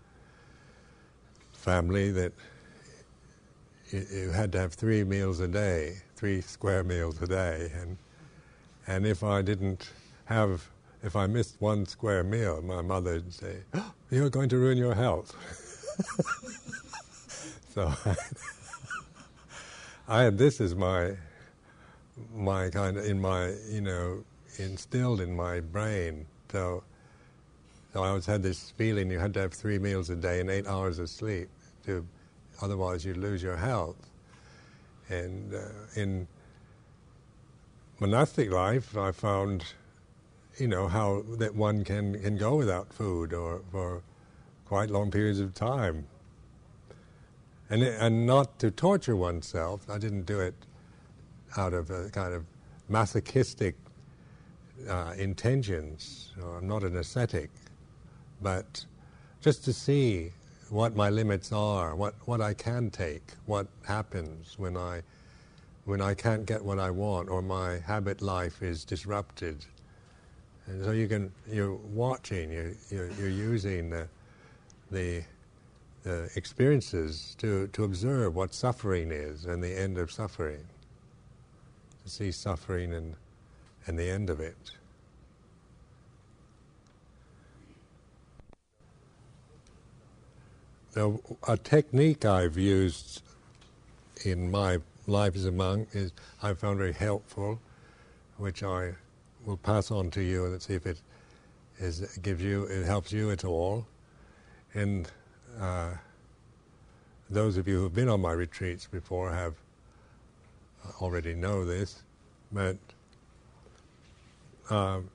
family 1.53 2.11
that 2.11 2.33
you, 3.93 4.05
you, 4.13 4.31
had 4.31 4.51
to 4.51 4.59
have 4.59 4.75
three 4.75 5.05
meals 5.05 5.39
a 5.39 5.47
day, 5.47 5.99
three 6.23 6.41
square 6.41 6.85
meals 6.85 7.21
a 7.21 7.27
day, 7.27 7.69
and 7.75 7.97
and 8.87 9.05
if 9.05 9.25
I 9.25 9.43
didn't 9.43 9.91
have, 10.27 10.69
if 11.03 11.17
I 11.17 11.27
missed 11.27 11.57
one 11.59 11.85
square 11.85 12.23
meal, 12.23 12.63
my 12.63 12.81
mother 12.81 13.15
would 13.15 13.35
say, 13.35 13.57
oh, 13.75 13.93
"You're 14.09 14.31
going 14.31 14.49
to 14.51 14.57
ruin 14.57 14.79
your 14.79 14.95
health." 14.95 15.35
so 17.75 17.93
I, 20.07 20.27
I 20.27 20.31
this 20.31 20.61
is 20.61 20.77
my 20.77 21.17
my 22.33 22.71
kind 22.71 22.99
of 22.99 23.05
in 23.05 23.21
my 23.21 23.53
you 23.69 23.81
know 23.81 24.23
instilled 24.59 25.21
in 25.21 25.35
my 25.35 25.59
brain. 25.59 26.25
So, 26.53 26.85
so 27.93 28.05
I 28.05 28.11
always 28.11 28.27
had 28.27 28.45
this 28.45 28.71
feeling 28.77 29.11
you 29.11 29.19
had 29.19 29.35
to 29.35 29.41
have 29.41 29.53
three 29.53 29.81
meals 29.81 30.09
a 30.09 30.15
day 30.15 30.39
and 30.39 30.49
eight 30.51 30.69
hours 30.69 31.01
of 31.01 31.11
sleep, 31.11 31.49
to, 31.87 32.07
otherwise 32.61 33.05
you'd 33.05 33.17
lose 33.17 33.43
your 33.43 33.57
health. 33.57 34.12
And 35.09 35.55
uh, 35.55 35.61
in 35.95 36.27
monastic 38.01 38.51
life, 38.51 38.97
I 38.97 39.13
found, 39.13 39.65
you 40.59 40.69
know, 40.69 40.89
how 40.89 41.25
that 41.39 41.55
one 41.55 41.85
can, 41.85 42.21
can 42.21 42.37
go 42.37 42.57
without 42.57 42.93
food 42.93 43.33
or 43.33 43.63
for 43.71 44.03
quite 44.67 44.91
long 44.91 45.11
periods 45.11 45.41
of 45.41 45.55
time. 45.55 46.07
And, 47.71 47.83
and 47.83 48.27
not 48.27 48.59
to 48.59 48.71
torture 48.71 49.17
oneself. 49.17 49.89
I 49.89 49.99
didn't 49.99 50.27
do 50.27 50.41
it 50.41 50.55
out 51.57 51.73
of 51.73 51.91
a 51.91 52.11
kind 52.11 52.35
of 52.35 52.45
masochistic 52.89 53.77
uh, 54.89 55.15
intentions. 55.17 56.33
I'm 56.43 56.67
not 56.67 56.83
an 56.83 56.97
ascetic, 56.97 57.51
but 58.41 58.85
just 59.41 59.65
to 59.65 59.73
see 59.73 60.33
what 60.73 60.97
my 60.97 61.11
limits 61.11 61.53
are, 61.53 61.95
what, 61.95 62.15
what 62.25 62.41
I 62.41 62.55
can 62.55 62.89
take, 62.89 63.35
what 63.45 63.67
happens 63.87 64.59
when 64.59 64.77
I 64.77 65.03
when 65.85 66.01
I 66.01 66.15
can't 66.15 66.47
get 66.47 66.65
what 66.65 66.79
I 66.79 66.91
want 66.91 67.29
or 67.29 67.43
my 67.43 67.79
habit 67.79 68.23
life 68.23 68.63
is 68.63 68.85
disrupted. 68.85 69.67
And 70.67 70.83
so 70.83 70.93
you 70.93 71.09
can 71.09 71.31
you're 71.51 71.75
watching, 71.75 72.51
you're, 72.51 72.73
you're, 72.89 73.11
you're 73.11 73.29
using 73.29 73.91
the, 73.91 74.09
the 74.91 75.23
the 76.05 76.31
experiences 76.37 77.37
to, 77.39 77.67
to 77.69 77.85
observe 77.85 78.35
what 78.35 78.55
suffering 78.55 79.13
is 79.13 79.45
and 79.45 79.63
the 79.63 79.79
end 79.79 79.99
of 79.99 80.11
suffering. 80.11 80.65
To 82.05 82.11
see 82.11 82.33
suffering 82.33 82.95
and 82.95 83.15
and 83.87 83.99
the 83.99 84.09
end 84.09 84.31
of 84.31 84.41
it. 84.41 84.73
A 90.95 91.57
technique 91.57 92.27
I've 92.27 92.59
used 92.59 93.23
in 94.25 94.51
my 94.51 94.79
life 95.07 95.35
as 95.35 95.47
a 95.47 95.53
monk 95.53 95.89
is 95.95 96.13
I 96.43 96.53
found 96.53 96.77
very 96.79 96.93
helpful, 96.93 97.59
which 98.37 98.63
I 98.63 98.93
will 99.47 99.57
pass 99.57 99.91
on 99.91 100.11
to 100.11 100.23
you 100.23 100.45
and 100.45 100.61
see 100.61 100.75
if 100.75 100.87
it 100.87 101.01
is 101.79 102.19
gives 102.19 102.43
you 102.43 102.65
it 102.65 102.85
helps 102.85 103.11
you 103.11 103.31
at 103.31 103.43
all. 103.45 103.87
And 104.75 105.11
uh, 105.59 105.93
those 107.31 107.57
of 107.57 107.67
you 107.67 107.81
who've 107.81 107.95
been 107.95 108.11
on 108.11 108.21
my 108.21 108.33
retreats 108.33 108.87
before 108.87 109.31
have 109.31 109.55
already 111.01 111.35
know 111.35 111.65
this, 111.65 112.03
but 112.53 112.77
um, 114.69 115.09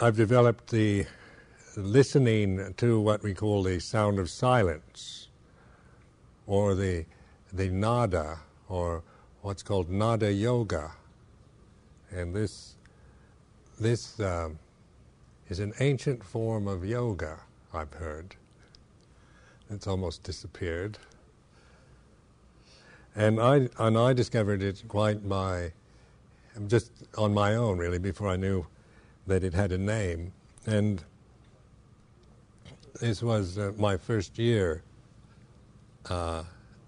I've 0.00 0.16
developed 0.16 0.70
the 0.70 1.06
listening 1.76 2.74
to 2.78 3.00
what 3.00 3.22
we 3.22 3.34
call 3.34 3.62
the 3.62 3.78
sound 3.80 4.18
of 4.18 4.30
silence, 4.30 5.28
or 6.46 6.74
the 6.74 7.04
the 7.52 7.68
nada, 7.68 8.38
or 8.68 9.02
what's 9.42 9.62
called 9.62 9.90
nada 9.90 10.32
yoga, 10.32 10.90
and 12.10 12.34
this 12.34 12.76
this 13.78 14.18
um, 14.20 14.58
is 15.48 15.60
an 15.60 15.72
ancient 15.80 16.24
form 16.24 16.66
of 16.66 16.84
yoga. 16.84 17.38
I've 17.72 17.92
heard. 17.92 18.34
It's 19.68 19.86
almost 19.86 20.22
disappeared, 20.22 20.98
and 23.14 23.40
I 23.40 23.68
and 23.78 23.98
I 23.98 24.12
discovered 24.12 24.62
it 24.62 24.82
quite 24.88 25.28
by 25.28 25.72
just 26.68 26.90
on 27.18 27.34
my 27.34 27.54
own, 27.54 27.78
really, 27.78 27.98
before 27.98 28.28
I 28.28 28.36
knew 28.36 28.66
that 29.26 29.44
it 29.44 29.52
had 29.52 29.72
a 29.72 29.78
name. 29.78 30.32
And 30.64 31.02
this 33.00 33.22
was 33.22 33.58
uh, 33.58 33.72
my 33.76 33.96
first 33.96 34.38
year 34.38 34.82
uh, 36.08 36.44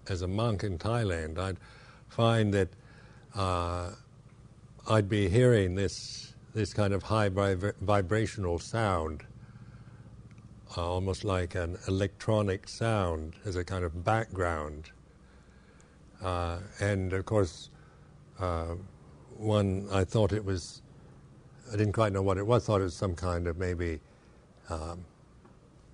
as 0.07 0.21
a 0.21 0.27
monk 0.27 0.63
in 0.63 0.77
Thailand. 0.77 1.37
I'd 1.37 1.57
find 2.09 2.53
that 2.53 2.69
uh, 3.35 3.91
I'd 4.89 5.09
be 5.09 5.29
hearing 5.29 5.75
this 5.75 6.33
this 6.53 6.73
kind 6.73 6.93
of 6.93 7.03
high 7.03 7.29
vib- 7.29 7.75
vibrational 7.81 8.57
sound 8.57 9.23
uh, 10.77 10.87
almost 10.87 11.23
like 11.23 11.55
an 11.55 11.77
electronic 11.87 12.67
sound 12.67 13.33
as 13.45 13.55
a 13.55 13.63
kind 13.63 13.83
of 13.83 14.03
background. 14.03 14.91
Uh, 16.21 16.59
and 16.79 17.13
of 17.13 17.25
course, 17.25 17.69
uh, 18.39 18.75
one, 19.37 19.87
I 19.91 20.03
thought 20.03 20.31
it 20.31 20.43
was, 20.43 20.81
I 21.69 21.77
didn't 21.77 21.93
quite 21.93 22.13
know 22.13 22.21
what 22.21 22.37
it 22.37 22.45
was, 22.45 22.65
thought 22.65 22.81
it 22.81 22.83
was 22.83 22.95
some 22.95 23.15
kind 23.15 23.47
of 23.47 23.57
maybe 23.57 23.99
um, 24.69 25.05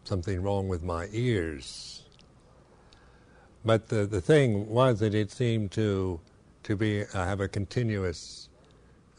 something 0.08 0.42
wrong 0.42 0.68
with 0.68 0.84
my 0.84 1.08
ears. 1.12 2.04
But 3.64 3.88
the, 3.88 4.06
the 4.06 4.22
thing 4.22 4.70
was 4.70 5.00
that 5.00 5.16
it 5.16 5.32
seemed 5.32 5.72
to, 5.72 6.20
to 6.64 6.76
be, 6.76 7.04
uh, 7.04 7.08
have 7.14 7.40
a 7.40 7.48
continuous 7.48 8.50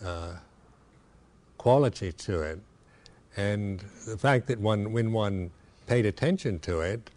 uh, 0.05 0.35
quality 1.59 2.13
to 2.13 2.43
it. 2.43 2.61
And 3.37 3.81
the 4.07 4.17
fact 4.17 4.47
that 4.47 4.61
one, 4.61 4.93
when 4.93 5.13
one 5.13 5.51
paid 5.87 6.07
attention 6.07 6.59
to 6.61 6.81
it, 6.81 7.11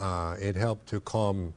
uh, 0.00 0.36
it 0.40 0.56
helped 0.56 0.88
to 0.88 1.00
calm 1.00 1.52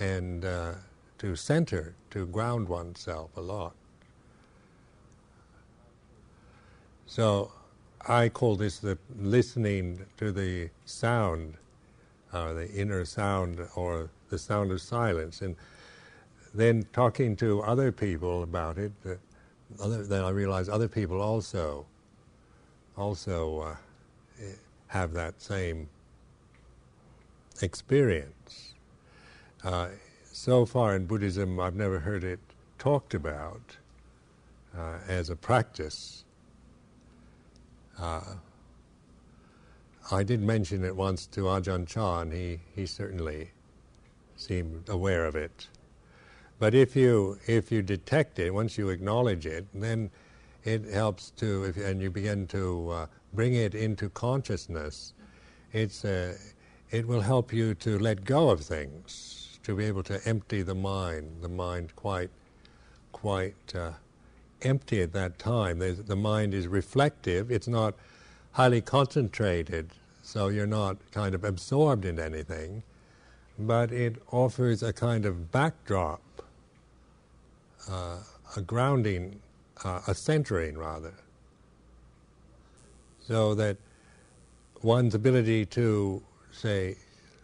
and 0.00 0.44
uh, 0.44 0.74
to 1.18 1.34
center, 1.34 1.94
to 2.10 2.26
ground 2.26 2.68
oneself 2.68 3.36
a 3.36 3.40
lot. 3.40 3.74
So 7.06 7.50
I 8.06 8.28
call 8.28 8.56
this 8.56 8.78
the 8.78 8.98
listening 9.18 10.04
to 10.16 10.32
the 10.32 10.70
sound, 10.84 11.54
uh, 12.32 12.52
the 12.52 12.70
inner 12.70 13.04
sound, 13.04 13.60
or 13.74 14.10
the 14.30 14.38
sound 14.38 14.70
of 14.72 14.80
silence, 14.80 15.42
and 15.42 15.56
then 16.54 16.86
talking 16.92 17.36
to 17.36 17.62
other 17.62 17.92
people 17.92 18.42
about 18.42 18.78
it. 18.78 18.92
Uh, 19.04 19.14
other, 19.82 20.04
then 20.04 20.24
I 20.24 20.30
realize 20.30 20.68
other 20.68 20.88
people 20.88 21.20
also 21.20 21.86
also 22.96 23.60
uh, 23.60 23.76
have 24.88 25.12
that 25.12 25.40
same 25.40 25.88
experience. 27.62 28.74
Uh, 29.62 29.88
so 30.32 30.64
far 30.64 30.96
in 30.96 31.06
Buddhism, 31.06 31.60
I've 31.60 31.74
never 31.74 31.98
heard 32.00 32.24
it 32.24 32.40
talked 32.78 33.14
about 33.14 33.76
uh, 34.76 34.98
as 35.08 35.30
a 35.30 35.36
practice. 35.36 36.24
Uh, 38.00 38.20
I 40.10 40.22
did 40.22 40.40
mention 40.40 40.84
it 40.84 40.96
once 40.96 41.26
to 41.26 41.42
Ajahn 41.42 41.86
Chah, 41.86 42.20
and 42.20 42.32
he, 42.32 42.60
he 42.74 42.86
certainly 42.86 43.50
seemed 44.36 44.88
aware 44.88 45.26
of 45.26 45.36
it. 45.36 45.68
But 46.58 46.74
if 46.74 46.96
you 46.96 47.38
if 47.46 47.70
you 47.70 47.82
detect 47.82 48.38
it, 48.38 48.52
once 48.52 48.78
you 48.78 48.88
acknowledge 48.88 49.46
it, 49.46 49.66
then 49.72 50.10
it 50.64 50.84
helps 50.86 51.30
to, 51.36 51.64
if, 51.64 51.76
and 51.76 52.00
you 52.02 52.10
begin 52.10 52.46
to 52.48 52.90
uh, 52.90 53.06
bring 53.32 53.54
it 53.54 53.74
into 53.74 54.08
consciousness. 54.10 55.12
It's 55.72 56.04
uh, 56.04 56.36
it 56.90 57.06
will 57.06 57.20
help 57.20 57.52
you 57.52 57.74
to 57.74 57.98
let 57.98 58.24
go 58.24 58.50
of 58.50 58.60
things, 58.60 59.58
to 59.62 59.76
be 59.76 59.84
able 59.84 60.02
to 60.04 60.20
empty 60.26 60.62
the 60.62 60.74
mind. 60.74 61.42
The 61.42 61.48
mind 61.48 61.94
quite 61.94 62.30
quite 63.12 63.74
uh, 63.74 63.92
empty 64.62 65.02
at 65.02 65.12
that 65.12 65.38
time. 65.38 65.78
There's, 65.78 65.98
the 65.98 66.16
mind 66.16 66.54
is 66.54 66.66
reflective. 66.66 67.50
It's 67.50 67.68
not 67.68 67.94
highly 68.52 68.80
concentrated, 68.80 69.90
so 70.22 70.48
you're 70.48 70.66
not 70.66 70.96
kind 71.12 71.34
of 71.34 71.44
absorbed 71.44 72.04
in 72.04 72.18
anything, 72.18 72.82
but 73.58 73.92
it 73.92 74.16
offers 74.32 74.82
a 74.82 74.92
kind 74.92 75.24
of 75.24 75.52
backdrop, 75.52 76.20
uh, 77.90 78.18
a 78.56 78.60
grounding, 78.60 79.40
uh, 79.84 80.00
a 80.06 80.14
centering 80.14 80.76
rather, 80.76 81.14
so 83.20 83.54
that 83.54 83.76
one's 84.82 85.14
ability 85.14 85.66
to 85.66 86.22
say 86.52 86.96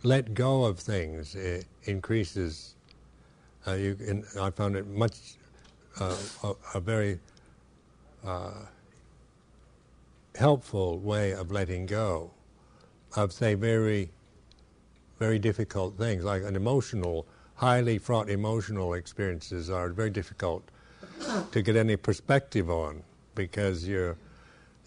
let 0.02 0.34
go 0.34 0.64
of 0.64 0.78
things 0.78 1.36
increases. 1.84 2.74
Uh, 3.66 3.72
you, 3.72 4.24
I 4.40 4.50
found 4.50 4.76
it 4.76 4.86
much 4.86 5.36
uh, 6.00 6.16
a, 6.42 6.54
a, 6.74 6.80
very 6.80 7.18
uh, 8.24 8.52
helpful 10.34 10.98
way 10.98 11.32
of 11.32 11.50
letting 11.50 11.86
go 11.86 12.30
of, 13.16 13.32
say, 13.32 13.54
very, 13.54 14.10
very 15.18 15.38
difficult 15.38 15.96
things, 15.96 16.24
like 16.24 16.42
an 16.42 16.56
emotional, 16.56 17.26
highly 17.54 17.98
fraught 17.98 18.28
emotional 18.28 18.94
experiences 18.94 19.70
are 19.70 19.88
very 19.90 20.10
difficult 20.10 20.64
to 21.52 21.62
get 21.62 21.76
any 21.76 21.96
perspective 21.96 22.68
on 22.68 23.02
because 23.34 23.86
you're, 23.86 24.16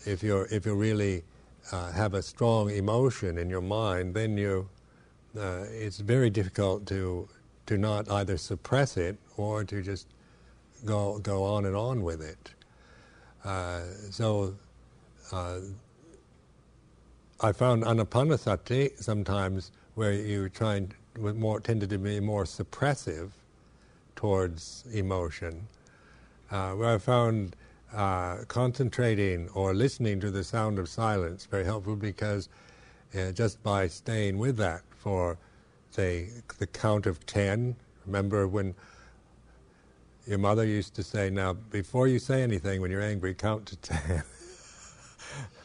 if 0.05 0.21
you're, 0.21 0.45
if 0.47 0.65
you 0.65 0.75
really 0.75 1.23
uh, 1.71 1.91
have 1.91 2.13
a 2.13 2.21
strong 2.21 2.69
emotion 2.69 3.37
in 3.37 3.49
your 3.49 3.61
mind, 3.61 4.13
then 4.13 4.37
you, 4.37 4.67
uh, 5.39 5.63
it's 5.69 5.99
very 5.99 6.29
difficult 6.29 6.85
to, 6.85 7.27
to 7.65 7.77
not 7.77 8.09
either 8.11 8.37
suppress 8.37 8.97
it 8.97 9.17
or 9.37 9.63
to 9.63 9.81
just 9.81 10.07
go, 10.85 11.19
go 11.19 11.43
on 11.43 11.65
and 11.65 11.75
on 11.75 12.03
with 12.03 12.21
it. 12.21 12.51
Uh, 13.43 13.81
so 14.11 14.55
uh, 15.31 15.59
I 17.41 17.51
found 17.51 17.83
anapanasati 17.83 19.01
sometimes 19.01 19.71
where 19.95 20.13
you 20.13 20.49
trying 20.49 20.93
more 21.19 21.59
tended 21.59 21.89
to 21.89 21.97
be 21.97 22.19
more 22.19 22.43
suppressive 22.43 23.29
towards 24.15 24.83
emotion. 24.93 25.67
Uh, 26.51 26.71
where 26.71 26.95
I 26.95 26.97
found 26.97 27.55
uh, 27.93 28.37
concentrating 28.47 29.49
or 29.49 29.73
listening 29.73 30.19
to 30.19 30.31
the 30.31 30.43
sound 30.43 30.79
of 30.79 30.89
silence 30.89 31.45
very 31.45 31.63
helpful 31.65 31.95
because 31.95 32.49
uh, 33.17 33.31
just 33.31 33.61
by 33.63 33.87
staying 33.87 34.37
with 34.37 34.57
that 34.57 34.81
for, 34.97 35.37
say, 35.91 36.29
the 36.59 36.67
count 36.67 37.05
of 37.05 37.25
ten. 37.25 37.75
Remember 38.05 38.47
when 38.47 38.75
your 40.27 40.37
mother 40.37 40.65
used 40.65 40.93
to 40.95 41.03
say, 41.03 41.29
"Now, 41.29 41.53
before 41.53 42.07
you 42.07 42.19
say 42.19 42.43
anything, 42.43 42.81
when 42.81 42.91
you're 42.91 43.01
angry, 43.01 43.33
count 43.33 43.65
to 43.67 43.75
ten. 43.77 44.23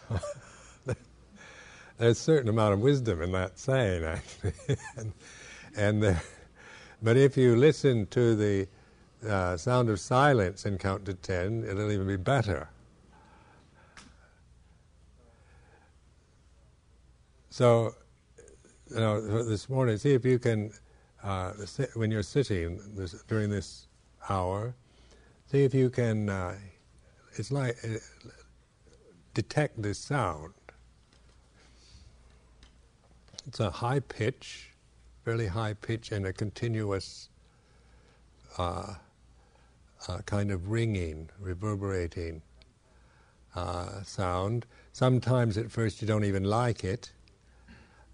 There's 1.98 2.18
a 2.18 2.20
certain 2.20 2.48
amount 2.48 2.75
of 2.75 2.81
wisdom 2.81 3.22
in 3.22 3.33
that 3.33 3.59
saying, 3.59 4.05
actually. 4.05 4.55
and, 4.96 5.12
and 5.77 6.05
uh, 6.05 6.14
but 7.03 7.16
if 7.16 7.37
you 7.37 7.57
listen 7.57 8.07
to 8.09 8.35
the 8.35 8.68
uh, 9.29 9.57
sound 9.57 9.88
of 9.88 10.01
silence 10.01 10.64
and 10.64 10.79
count 10.79 11.05
to 11.07 11.14
ten, 11.14 11.64
it'll 11.64 11.90
even 11.90 12.07
be 12.07 12.16
better. 12.16 12.68
So, 17.51 17.94
you 18.90 18.96
know, 18.96 19.44
this 19.44 19.68
morning, 19.68 19.98
see 19.98 20.14
if 20.14 20.25
you 20.25 20.38
can, 20.38 20.72
uh, 21.22 21.53
sit, 21.66 21.90
when 21.94 22.11
you're 22.11 22.22
sitting 22.22 22.81
this, 22.94 23.12
during 23.29 23.51
this 23.51 23.88
hour, 24.28 24.74
see 25.50 25.64
if 25.64 25.74
you 25.74 25.90
can, 25.90 26.28
uh, 26.28 26.56
it's 27.35 27.50
like, 27.50 27.76
uh, 27.85 27.98
detect 29.35 29.80
this 29.82 29.98
sound. 29.98 30.52
It's 33.46 33.61
a 33.61 33.70
high 33.70 34.00
pitch, 34.00 34.70
fairly 35.24 35.46
high 35.46 35.74
pitch, 35.74 36.12
and 36.12 36.26
a 36.26 36.32
continuous 36.32 37.28
uh, 38.58 38.94
uh, 40.08 40.18
kind 40.26 40.50
of 40.50 40.70
ringing, 40.70 41.28
reverberating 41.40 42.42
uh, 43.54 44.02
sound. 44.02 44.66
Sometimes 44.92 45.56
at 45.58 45.70
first 45.70 46.00
you 46.00 46.08
don't 46.08 46.24
even 46.24 46.44
like 46.44 46.85
it, 46.85 47.12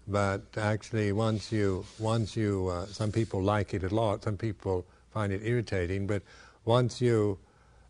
but 0.07 0.41
actually 0.57 1.11
once 1.11 1.51
you 1.51 1.85
once 1.99 2.35
you 2.35 2.67
uh, 2.67 2.85
some 2.87 3.11
people 3.11 3.41
like 3.41 3.73
it 3.73 3.83
a 3.83 3.93
lot, 3.93 4.23
some 4.23 4.37
people 4.37 4.85
find 5.13 5.33
it 5.33 5.41
irritating, 5.43 6.07
but 6.07 6.21
once 6.65 7.01
you 7.01 7.39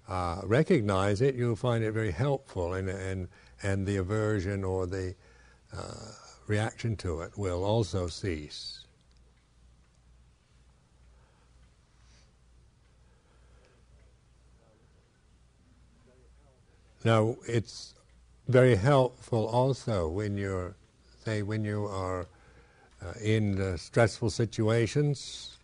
uh, 0.07 0.41
recognize 0.43 1.21
it, 1.21 1.35
you'll 1.35 1.55
find 1.55 1.83
it 1.83 1.91
very 1.91 2.11
helpful, 2.11 2.73
and 2.73 2.89
and 2.89 3.27
and 3.61 3.85
the 3.85 3.97
aversion 3.97 4.63
or 4.63 4.87
the 4.87 5.15
uh, 5.75 6.11
reaction 6.47 6.95
to 6.97 7.21
it 7.21 7.37
will 7.37 7.63
also 7.63 8.07
cease. 8.07 8.85
Now, 17.05 17.37
it's 17.47 17.93
very 18.49 18.75
helpful 18.75 19.47
also 19.47 20.09
when 20.09 20.35
you're, 20.35 20.75
say, 21.23 21.43
when 21.43 21.63
you 21.63 21.85
are 21.85 22.27
uh, 23.01 23.13
in 23.23 23.77
stressful 23.77 24.29
situations. 24.31 25.58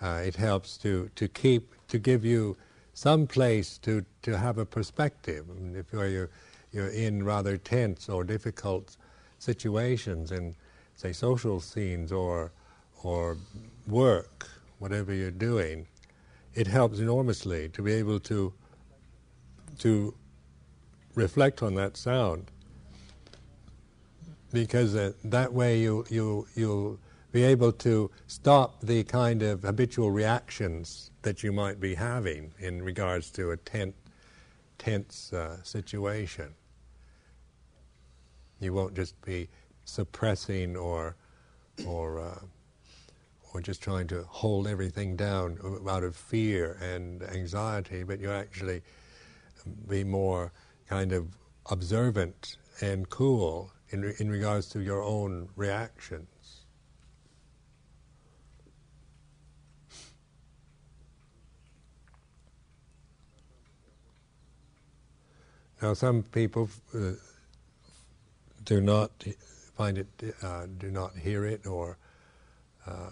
Uh, 0.00 0.22
it 0.24 0.36
helps 0.36 0.76
to, 0.78 1.10
to 1.16 1.28
keep, 1.28 1.74
to 1.88 1.98
give 1.98 2.24
you 2.24 2.56
some 2.94 3.26
place 3.26 3.78
to, 3.78 4.04
to 4.22 4.36
have 4.36 4.58
a 4.58 4.66
perspective. 4.66 5.46
If 5.74 5.92
you're, 5.92 6.30
you're 6.72 6.88
in 6.88 7.24
rather 7.24 7.56
tense 7.56 8.08
or 8.08 8.24
difficult 8.24 8.96
situations 9.38 10.32
in, 10.32 10.54
say, 10.94 11.12
social 11.12 11.60
scenes 11.60 12.12
or, 12.12 12.52
or 13.02 13.36
work, 13.86 14.48
whatever 14.78 15.12
you're 15.12 15.30
doing, 15.30 15.86
it 16.54 16.66
helps 16.66 16.98
enormously 16.98 17.68
to 17.70 17.82
be 17.82 17.92
able 17.92 18.20
to, 18.20 18.52
to 19.78 20.14
reflect 21.14 21.62
on 21.62 21.74
that 21.74 21.96
sound 21.96 22.50
because 24.52 24.94
uh, 24.94 25.12
that 25.24 25.52
way 25.52 25.78
you, 25.78 26.04
you, 26.08 26.46
you'll 26.54 26.98
be 27.38 27.44
able 27.44 27.70
to 27.70 28.10
stop 28.26 28.80
the 28.80 29.04
kind 29.04 29.44
of 29.44 29.62
habitual 29.62 30.10
reactions 30.10 31.12
that 31.22 31.44
you 31.44 31.52
might 31.52 31.78
be 31.78 31.94
having 31.94 32.52
in 32.58 32.82
regards 32.82 33.30
to 33.30 33.52
a 33.52 33.56
tense, 33.56 33.94
tense 34.76 35.32
uh, 35.32 35.62
situation. 35.62 36.52
You 38.58 38.72
won't 38.72 38.94
just 38.94 39.14
be 39.22 39.48
suppressing 39.84 40.76
or, 40.76 41.14
or, 41.86 42.18
uh, 42.18 42.40
or 43.52 43.60
just 43.60 43.80
trying 43.82 44.08
to 44.08 44.24
hold 44.24 44.66
everything 44.66 45.14
down 45.14 45.58
out 45.88 46.02
of 46.02 46.16
fear 46.16 46.76
and 46.82 47.22
anxiety, 47.22 48.02
but 48.02 48.18
you 48.18 48.32
actually 48.32 48.82
be 49.88 50.02
more 50.02 50.50
kind 50.88 51.12
of 51.12 51.28
observant 51.70 52.56
and 52.80 53.08
cool 53.10 53.70
in, 53.90 54.02
re- 54.02 54.14
in 54.18 54.28
regards 54.28 54.68
to 54.70 54.80
your 54.80 55.04
own 55.04 55.48
reactions. 55.54 56.26
Now, 65.80 65.94
some 65.94 66.22
people 66.24 66.68
uh, 66.94 67.12
do 68.64 68.80
not 68.80 69.24
find 69.76 69.98
it, 69.98 70.08
uh, 70.42 70.66
do 70.78 70.90
not 70.90 71.16
hear 71.16 71.46
it, 71.46 71.66
or 71.66 71.96
uh, 72.86 73.10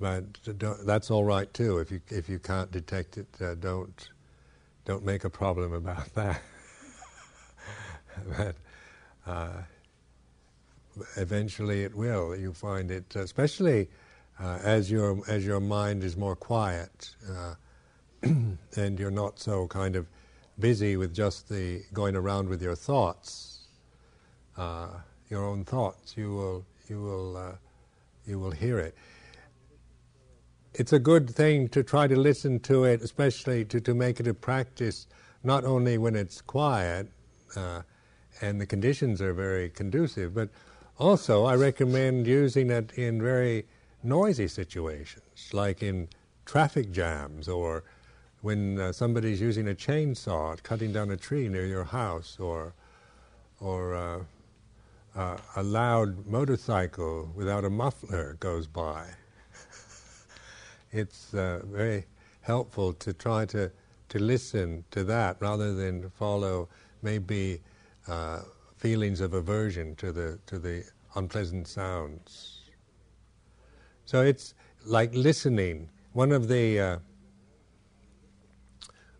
but 0.00 0.24
that's 0.84 1.10
all 1.10 1.24
right 1.24 1.52
too. 1.54 1.78
If 1.78 1.90
you 1.90 2.00
if 2.08 2.28
you 2.28 2.38
can't 2.38 2.70
detect 2.70 3.18
it, 3.18 3.26
uh, 3.40 3.54
don't 3.54 4.10
don't 4.84 5.04
make 5.04 5.24
a 5.24 5.30
problem 5.30 5.72
about 5.72 6.12
that. 6.14 6.42
but 8.36 8.56
uh, 9.26 9.62
eventually 11.16 11.84
it 11.84 11.94
will. 11.94 12.36
You 12.36 12.52
find 12.52 12.90
it, 12.90 13.16
especially 13.16 13.88
uh, 14.38 14.58
as 14.62 14.90
your 14.90 15.20
as 15.28 15.44
your 15.44 15.60
mind 15.60 16.04
is 16.04 16.16
more 16.16 16.36
quiet, 16.36 17.14
uh, 17.30 17.54
and 18.22 18.98
you're 18.98 19.10
not 19.10 19.38
so 19.38 19.66
kind 19.68 19.96
of 19.96 20.06
busy 20.58 20.96
with 20.96 21.14
just 21.14 21.48
the 21.48 21.82
going 21.92 22.16
around 22.16 22.48
with 22.48 22.62
your 22.62 22.74
thoughts, 22.76 23.68
uh, 24.56 24.88
your 25.30 25.44
own 25.44 25.64
thoughts. 25.64 26.16
You 26.16 26.34
will 26.34 26.66
you 26.88 27.00
will 27.00 27.36
uh, 27.36 27.52
you 28.26 28.38
will 28.38 28.52
hear 28.52 28.78
it 28.78 28.96
it's 30.74 30.92
a 30.92 30.98
good 30.98 31.30
thing 31.30 31.68
to 31.68 31.82
try 31.82 32.06
to 32.06 32.16
listen 32.16 32.58
to 32.60 32.84
it, 32.84 33.00
especially 33.00 33.64
to, 33.66 33.80
to 33.80 33.94
make 33.94 34.18
it 34.18 34.26
a 34.26 34.34
practice, 34.34 35.06
not 35.44 35.64
only 35.64 35.98
when 35.98 36.16
it's 36.16 36.40
quiet 36.40 37.08
uh, 37.54 37.82
and 38.40 38.60
the 38.60 38.66
conditions 38.66 39.22
are 39.22 39.32
very 39.32 39.70
conducive, 39.70 40.34
but 40.34 40.48
also 40.98 41.44
I 41.44 41.54
recommend 41.54 42.26
using 42.26 42.70
it 42.70 42.92
in 42.94 43.22
very 43.22 43.66
noisy 44.02 44.48
situations, 44.48 45.50
like 45.52 45.82
in 45.82 46.08
traffic 46.44 46.90
jams 46.90 47.48
or 47.48 47.84
when 48.44 48.78
uh, 48.78 48.92
somebody's 48.92 49.40
using 49.40 49.68
a 49.68 49.74
chainsaw 49.74 50.62
cutting 50.62 50.92
down 50.92 51.10
a 51.10 51.16
tree 51.16 51.48
near 51.48 51.64
your 51.64 51.84
house 51.84 52.36
or 52.38 52.74
or 53.58 53.94
uh, 53.94 54.18
uh, 55.16 55.38
a 55.56 55.62
loud 55.62 56.26
motorcycle 56.26 57.30
without 57.34 57.64
a 57.64 57.70
muffler 57.70 58.36
goes 58.40 58.66
by 58.66 59.06
it's 60.92 61.32
uh, 61.32 61.62
very 61.64 62.04
helpful 62.42 62.92
to 62.92 63.14
try 63.14 63.46
to, 63.46 63.70
to 64.10 64.18
listen 64.18 64.84
to 64.90 65.02
that 65.04 65.38
rather 65.40 65.74
than 65.74 66.10
follow 66.10 66.68
maybe 67.00 67.62
uh, 68.06 68.40
feelings 68.76 69.22
of 69.22 69.32
aversion 69.32 69.96
to 69.96 70.12
the, 70.12 70.38
to 70.44 70.58
the 70.58 70.84
unpleasant 71.14 71.66
sounds. 71.66 72.60
So 74.04 74.20
it's 74.20 74.52
like 74.84 75.14
listening. 75.14 75.88
One 76.12 76.32
of 76.32 76.48
the 76.48 76.78
uh, 76.78 76.98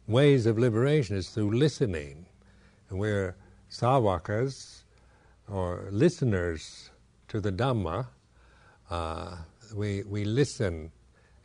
ways 0.07 0.47
of 0.47 0.59
liberation 0.59 1.17
is 1.17 1.31
through 1.31 1.53
listening. 1.53 2.27
And 2.91 2.99
we're 2.99 3.37
savakas, 3.71 4.83
or 5.51 5.89
listeners 5.91 6.91
to 7.29 7.41
the 7.41 7.53
Dhamma. 7.53 8.07
Uh, 8.91 9.37
we, 9.75 10.03
we 10.05 10.25
listen 10.25 10.93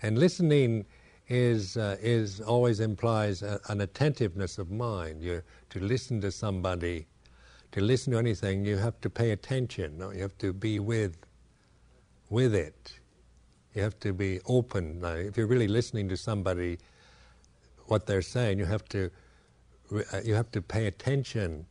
and 0.01 0.17
listening 0.17 0.85
is, 1.27 1.77
uh, 1.77 1.97
is 2.01 2.41
always 2.41 2.79
implies 2.79 3.41
a, 3.43 3.59
an 3.69 3.81
attentiveness 3.81 4.57
of 4.57 4.71
mind. 4.71 5.21
You, 5.21 5.41
to 5.71 5.79
listen 5.79 6.21
to 6.21 6.31
somebody, 6.31 7.05
to 7.71 7.81
listen 7.81 8.13
to 8.13 8.19
anything, 8.19 8.65
you 8.65 8.77
have 8.77 8.99
to 9.01 9.09
pay 9.09 9.31
attention. 9.31 9.97
No? 9.97 10.11
You 10.11 10.21
have 10.21 10.37
to 10.39 10.53
be 10.53 10.79
with, 10.79 11.17
with 12.29 12.55
it. 12.55 12.99
You 13.75 13.83
have 13.83 13.99
to 13.99 14.13
be 14.13 14.39
open. 14.45 15.01
Now, 15.01 15.13
if 15.13 15.37
you're 15.37 15.47
really 15.47 15.67
listening 15.67 16.09
to 16.09 16.17
somebody, 16.17 16.79
what 17.89 18.05
they're 18.05 18.21
saying, 18.21 18.59
you 18.59 18.65
have 18.65 18.85
to, 18.89 19.09
uh, 19.91 20.21
you 20.23 20.35
have 20.35 20.51
to 20.51 20.61
pay 20.61 20.87
attention 20.87 21.65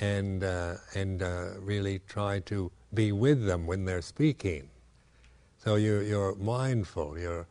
and, 0.00 0.44
uh, 0.44 0.74
and 0.94 1.22
uh, 1.22 1.50
really 1.60 2.00
try 2.06 2.40
to 2.40 2.70
be 2.94 3.12
with 3.12 3.44
them 3.46 3.66
when 3.66 3.84
they're 3.84 4.02
speaking. 4.02 4.68
So 5.58 5.76
you're, 5.76 6.02
you're 6.02 6.34
mindful, 6.36 7.18
you're, 7.18 7.46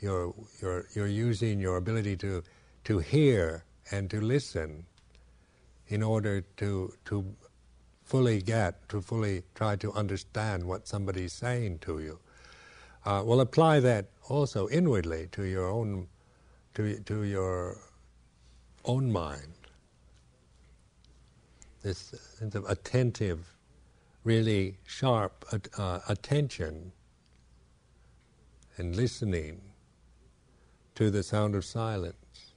you're, 0.00 0.34
you're, 0.62 0.86
you're 0.94 1.06
using 1.06 1.60
your 1.60 1.76
ability 1.76 2.16
to, 2.18 2.42
to 2.84 2.98
hear 2.98 3.64
and 3.90 4.08
to 4.10 4.20
listen 4.20 4.86
in 5.88 6.02
order 6.02 6.42
to, 6.58 6.92
to 7.06 7.34
fully 8.04 8.40
get, 8.40 8.88
to 8.88 9.00
fully 9.00 9.42
try 9.54 9.76
to 9.76 9.92
understand 9.92 10.64
what 10.64 10.86
somebody's 10.86 11.32
saying 11.32 11.78
to 11.80 11.98
you. 11.98 12.18
Uh, 13.04 13.22
well, 13.24 13.40
apply 13.40 13.80
that 13.80 14.06
also 14.28 14.68
inwardly 14.68 15.28
to 15.32 15.44
your 15.44 15.68
own, 15.68 16.06
to, 16.78 16.96
to 17.00 17.24
your 17.24 17.76
own 18.84 19.10
mind. 19.10 19.52
This 21.82 22.14
sense 22.38 22.54
of 22.54 22.64
attentive, 22.66 23.52
really 24.22 24.78
sharp 24.86 25.44
uh, 25.76 25.98
attention 26.08 26.92
and 28.76 28.94
listening 28.94 29.60
to 30.94 31.10
the 31.10 31.24
sound 31.24 31.56
of 31.56 31.64
silence. 31.64 32.52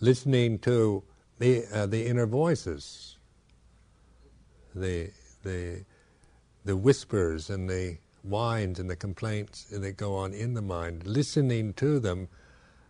Listening 0.00 0.58
to 0.60 1.04
the, 1.38 1.64
uh, 1.72 1.86
the 1.86 2.04
inner 2.04 2.26
voices, 2.26 3.16
the, 4.74 5.12
the, 5.44 5.84
the 6.64 6.76
whispers 6.76 7.48
and 7.48 7.70
the 7.70 7.98
whines 8.22 8.78
and 8.78 8.88
the 8.88 8.96
complaints 8.96 9.64
that 9.64 9.96
go 9.96 10.14
on 10.14 10.32
in 10.32 10.54
the 10.54 10.62
mind, 10.62 11.06
listening 11.06 11.72
to 11.74 11.98
them 11.98 12.28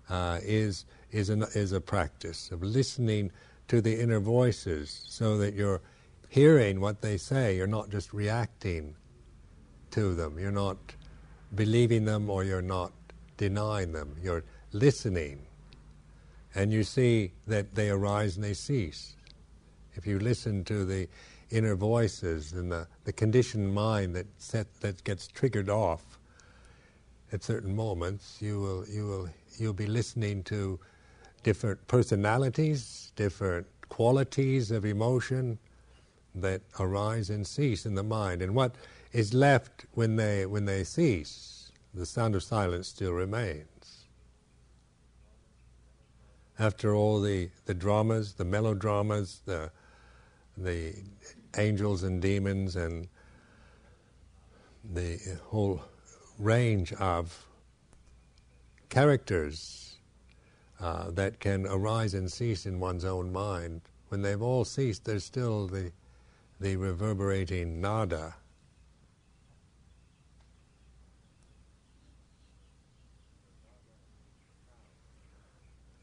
uh, 0.09 0.39
is, 0.43 0.85
is, 1.11 1.31
an, 1.31 1.43
is 1.55 1.73
a 1.73 1.81
practice 1.81 2.51
of 2.51 2.63
listening 2.63 3.31
to 3.69 3.81
the 3.81 4.01
inner 4.01 4.21
voices 4.21 5.05
so 5.09 5.37
that 5.39 5.55
you're 5.55 5.81
hearing 6.29 6.81
what 6.81 7.01
they 7.03 7.17
say, 7.17 7.57
you're 7.57 7.67
not 7.67 7.91
just 7.91 8.13
reacting 8.13 8.95
to 9.91 10.15
them, 10.15 10.39
you're 10.39 10.51
not 10.51 10.77
believing 11.55 12.05
them 12.05 12.29
or 12.29 12.45
you're 12.45 12.63
not 12.63 12.93
denying 13.37 13.93
them. 13.93 14.15
You're 14.23 14.45
listening. 14.73 15.47
And 16.55 16.73
you 16.73 16.85
see 16.85 17.33
that 17.47 17.75
they 17.75 17.91
arise 17.91 18.37
and 18.37 18.45
they 18.45 18.55
cease. 18.55 19.17
If 19.95 20.07
you 20.07 20.19
listen 20.19 20.65
to 20.65 20.85
the 20.85 21.09
inner 21.51 21.75
voices 21.75 22.53
and 22.53 22.71
the, 22.71 22.87
the 23.05 23.13
conditioned 23.13 23.73
mind 23.73 24.15
that, 24.15 24.27
set, 24.39 24.67
that 24.81 25.03
gets 25.05 25.27
triggered 25.27 25.71
off 25.71 26.19
at 27.33 27.43
certain 27.43 27.75
moments, 27.75 28.39
you 28.41 28.61
will, 28.61 28.85
you 28.89 29.07
will, 29.07 29.29
you'll 29.59 29.73
be 29.73 29.87
listening 29.87 30.43
to 30.45 30.79
different 31.43 31.87
personalities, 31.87 33.13
different 33.17 33.67
qualities 33.89 34.71
of 34.71 34.85
emotion 34.85 35.59
that 36.35 36.63
arise 36.79 37.31
and 37.31 37.47
cease 37.47 37.87
in 37.87 37.95
the 37.95 38.03
mind. 38.03 38.43
And 38.43 38.55
what 38.55 38.75
is 39.13 39.33
left 39.35 39.87
when 39.93 40.17
they, 40.17 40.47
when 40.47 40.65
they 40.65 40.85
cease. 40.85 41.73
The 41.95 42.07
sound 42.07 42.35
of 42.35 42.43
silence 42.43 42.89
still 42.89 43.13
remains. 43.13 44.05
After 46.59 46.95
all 46.95 47.21
the, 47.21 47.51
the 47.67 47.75
dramas, 47.75 48.35
the 48.35 48.45
melodramas, 48.45 49.41
the, 49.47 49.71
the 50.57 50.95
angels 51.59 52.03
and 52.03 52.23
demons, 52.23 52.77
and 52.77 53.09
the 54.85 55.19
whole 55.45 55.83
range 56.39 56.93
of 56.95 57.47
characters 58.89 59.97
uh, 60.81 61.11
that 61.11 61.41
can 61.41 61.67
arise 61.67 62.15
and 62.15 62.31
cease 62.31 62.65
in 62.65 62.79
one's 62.81 63.05
own 63.05 63.33
mind, 63.33 63.83
when 64.09 64.23
they've 64.23 64.41
all 64.41 64.65
ceased, 64.65 65.05
there's 65.05 65.25
still 65.25 65.67
the, 65.67 65.93
the 66.61 66.77
reverberating 66.77 67.81
nada. 67.81 68.35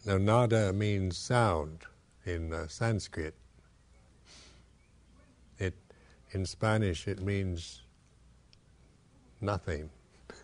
Now, 0.06 0.18
nada 0.18 0.72
means 0.72 1.18
sound 1.18 1.80
in 2.26 2.54
uh, 2.54 2.68
Sanskrit, 2.68 3.34
in 6.36 6.46
Spanish 6.46 7.08
it 7.08 7.22
means 7.22 7.82
nothing. 9.40 9.90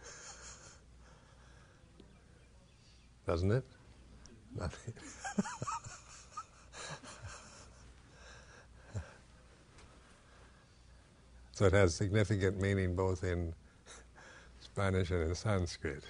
Doesn't 3.27 3.51
it? 3.51 3.65
Nothing. 4.57 4.93
so 11.51 11.65
it 11.65 11.73
has 11.73 11.93
significant 11.93 12.57
meaning 12.61 12.95
both 12.95 13.25
in 13.25 13.53
Spanish 14.61 15.11
and 15.11 15.23
in 15.23 15.35
Sanskrit. 15.35 16.05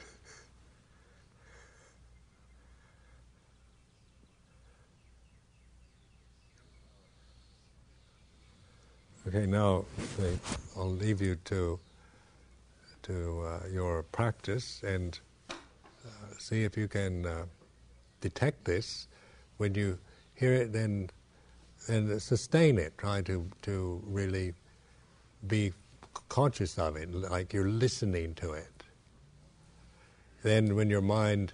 Okay, 9.27 9.45
now 9.45 9.85
I'll 10.75 10.89
leave 10.89 11.21
you 11.21 11.35
to 11.45 11.79
to 13.03 13.41
uh, 13.45 13.67
your 13.71 14.01
practice 14.01 14.81
and 14.83 15.19
uh, 15.51 15.53
see 16.39 16.63
if 16.63 16.75
you 16.75 16.87
can 16.87 17.27
uh, 17.27 17.45
detect 18.19 18.65
this 18.65 19.07
when 19.57 19.75
you 19.75 19.99
hear 20.33 20.53
it. 20.53 20.73
Then 20.73 21.11
then 21.87 22.19
sustain 22.19 22.79
it. 22.79 22.97
Try 22.97 23.21
to 23.21 23.47
to 23.61 24.01
really 24.07 24.55
be 25.47 25.71
conscious 26.27 26.79
of 26.79 26.95
it, 26.95 27.13
like 27.13 27.53
you're 27.53 27.69
listening 27.69 28.33
to 28.35 28.53
it. 28.53 28.83
Then, 30.41 30.75
when 30.75 30.89
your 30.89 31.01
mind 31.01 31.53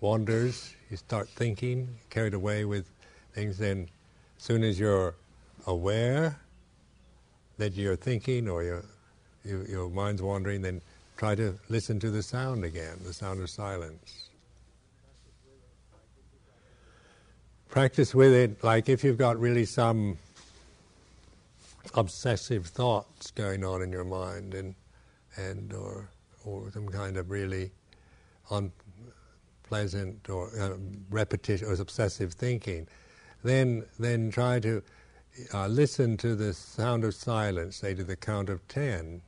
wanders, 0.00 0.74
you 0.90 0.98
start 0.98 1.30
thinking, 1.30 1.88
carried 2.10 2.34
away 2.34 2.66
with 2.66 2.90
things. 3.32 3.56
Then, 3.56 3.88
as 4.36 4.44
soon 4.44 4.62
as 4.62 4.78
you're 4.78 5.14
aware 5.66 6.36
that 7.58 7.74
you're 7.74 7.96
thinking 7.96 8.48
or 8.48 8.62
your 8.62 8.84
you, 9.44 9.64
your 9.68 9.88
mind's 9.88 10.22
wandering, 10.22 10.62
then 10.62 10.82
try 11.16 11.34
to 11.34 11.54
listen 11.68 11.98
to 12.00 12.10
the 12.10 12.22
sound 12.22 12.64
again, 12.64 12.98
the 13.04 13.12
sound 13.12 13.40
of 13.40 13.48
silence. 13.48 14.30
Practice 17.68 18.14
with 18.14 18.32
it 18.32 18.62
like 18.64 18.88
if 18.88 19.04
you've 19.04 19.18
got 19.18 19.38
really 19.38 19.64
some 19.64 20.18
obsessive 21.94 22.66
thoughts 22.66 23.30
going 23.30 23.64
on 23.64 23.82
in 23.82 23.92
your 23.92 24.04
mind 24.04 24.54
and 24.54 24.74
and 25.36 25.72
or 25.72 26.08
or 26.44 26.70
some 26.72 26.88
kind 26.88 27.16
of 27.16 27.30
really 27.30 27.70
unpleasant 28.50 30.28
or 30.30 30.50
uh, 30.58 30.76
repetition 31.10 31.68
or 31.68 31.74
obsessive 31.74 32.32
thinking, 32.32 32.86
then 33.44 33.84
then 33.98 34.30
try 34.30 34.58
to 34.60 34.82
uh, 35.52 35.66
listen 35.66 36.16
to 36.18 36.34
the 36.34 36.52
sound 36.54 37.04
of 37.04 37.14
silence, 37.14 37.76
say 37.76 37.94
to 37.94 38.04
the 38.04 38.16
count 38.16 38.48
of 38.48 38.66
ten, 38.68 39.22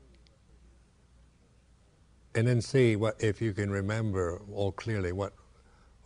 and 2.35 2.47
then 2.47 2.61
see 2.61 2.97
what 2.97 3.17
if 3.23 3.41
you 3.41 3.53
can 3.53 3.71
remember 3.71 4.41
all 4.53 4.73
clearly 4.73 5.13
what 5.13 5.33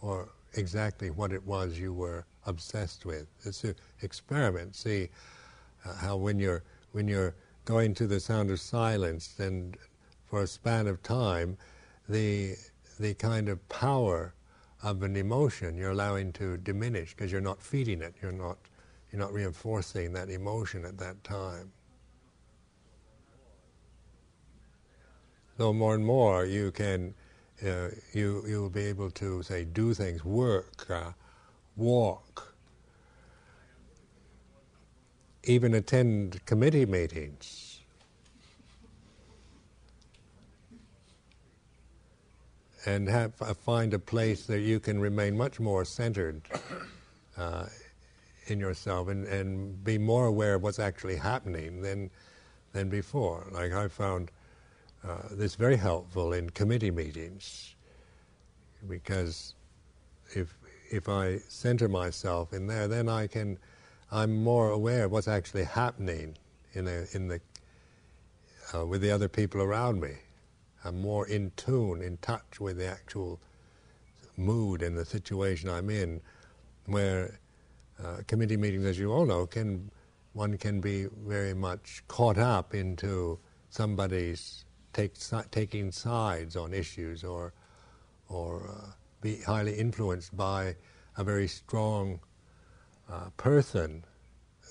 or 0.01 0.31
exactly 0.55 1.11
what 1.11 1.33
it 1.33 1.45
was 1.47 1.79
you 1.79 1.93
were 1.93 2.25
obsessed 2.47 3.05
with. 3.05 3.27
It's 3.45 3.65
an 3.65 3.75
experiment. 4.03 4.75
See 4.77 5.09
uh, 5.85 5.95
how 5.95 6.17
when 6.17 6.39
you're 6.39 6.63
when 6.93 7.09
you're 7.09 7.35
going 7.65 7.95
to 7.95 8.07
the 8.07 8.21
sound 8.21 8.51
of 8.51 8.61
silence, 8.61 9.29
then 9.29 9.75
for 10.27 10.43
a 10.43 10.47
span 10.47 10.87
of 10.87 11.03
time, 11.03 11.57
the 12.09 12.57
the 12.99 13.15
kind 13.15 13.49
of 13.49 13.67
power 13.69 14.35
of 14.83 15.03
an 15.03 15.17
emotion 15.17 15.77
you're 15.77 15.93
allowing 15.93 16.33
to 16.33 16.57
diminish 16.59 17.15
because 17.15 17.31
you're 17.31 17.41
not 17.41 17.63
feeding 17.63 18.03
it. 18.03 18.15
You're 18.21 18.33
not 18.33 18.59
you're 19.13 19.21
not 19.21 19.33
reinforcing 19.33 20.15
that 20.15 20.31
emotion 20.31 20.85
at 20.87 20.97
that 20.99 21.23
time. 21.23 21.71
So 25.59 25.73
more 25.73 25.95
and 25.95 26.05
more 26.05 26.47
you 26.47 26.71
can, 26.71 27.15
uh, 27.65 27.89
you 28.15 28.43
you'll 28.49 28.71
be 28.71 28.85
able 28.87 29.11
to 29.11 29.43
say 29.43 29.65
do 29.65 29.93
things, 29.93 30.25
work, 30.25 30.91
uh, 30.91 31.13
walk, 31.77 32.55
even 35.45 35.75
attend 35.75 36.45
committee 36.47 36.87
meetings. 36.87 37.81
And 42.85 43.09
have, 43.09 43.41
uh, 43.41 43.55
find 43.55 43.95
a 43.95 43.99
place 43.99 44.47
that 44.47 44.61
you 44.61 44.81
can 44.81 45.01
remain 45.01 45.37
much 45.37 45.61
more 45.61 45.85
centered 45.85 46.43
uh, 47.37 47.67
in 48.53 48.61
yourself 48.61 49.09
and, 49.09 49.27
and 49.27 49.83
be 49.83 49.99
more 49.99 50.27
aware 50.27 50.55
of 50.55 50.63
what's 50.63 50.79
actually 50.79 51.17
happening 51.17 51.81
than, 51.81 52.11
than 52.73 52.89
before. 52.89 53.49
Like 53.53 53.73
I 53.73 53.89
found 53.89 54.31
uh, 55.07 55.23
this 55.33 55.57
very 55.57 55.77
helpful 55.77 56.33
in 56.33 56.51
committee 56.51 56.91
meetings 56.91 57.75
because 58.89 59.55
if, 60.35 60.55
if 60.91 61.09
I 61.09 61.39
center 61.49 61.89
myself 61.89 62.53
in 62.53 62.67
there, 62.67 62.87
then 62.87 63.09
I 63.09 63.27
can, 63.27 63.59
I'm 64.11 64.43
more 64.43 64.71
aware 64.71 65.07
of 65.07 65.13
what's 65.13 65.29
actually 65.29 65.65
happening 65.65 66.37
in, 66.75 66.87
a, 66.87 67.07
in 67.13 67.29
the, 67.29 67.41
uh, 68.75 68.87
with 68.87 69.01
the 69.01 69.11
other 69.11 69.29
people 69.29 69.63
around 69.63 70.01
me. 70.01 70.13
I'm 70.85 71.01
more 71.01 71.27
in 71.29 71.53
tune, 71.57 72.03
in 72.03 72.17
touch 72.19 72.61
with 72.61 72.77
the 72.77 72.87
actual 72.87 73.41
mood 74.37 74.83
and 74.83 74.97
the 74.97 75.05
situation 75.05 75.69
I'm 75.69 75.91
in, 75.91 76.21
where 76.87 77.39
uh, 78.05 78.23
committee 78.27 78.57
meetings, 78.57 78.85
as 78.85 78.99
you 78.99 79.13
all 79.13 79.27
know, 79.27 79.47
can 79.47 79.91
one 80.33 80.57
can 80.57 80.81
be 80.81 81.07
very 81.27 81.55
much 81.55 82.03
caught 82.09 82.39
up 82.39 82.75
into 82.75 83.39
somebody's 83.69 84.65
take, 84.93 85.15
taking 85.51 85.93
sides 85.93 86.57
on 86.57 86.73
issues 86.73 87.23
or 87.25 87.53
or 88.29 88.71
uh, 88.71 88.93
be 89.21 89.41
highly 89.43 89.75
influenced 89.75 90.35
by 90.37 90.75
a 91.19 91.25
very 91.25 91.47
strong 91.47 92.19
uh, 93.11 93.29
person 93.37 94.05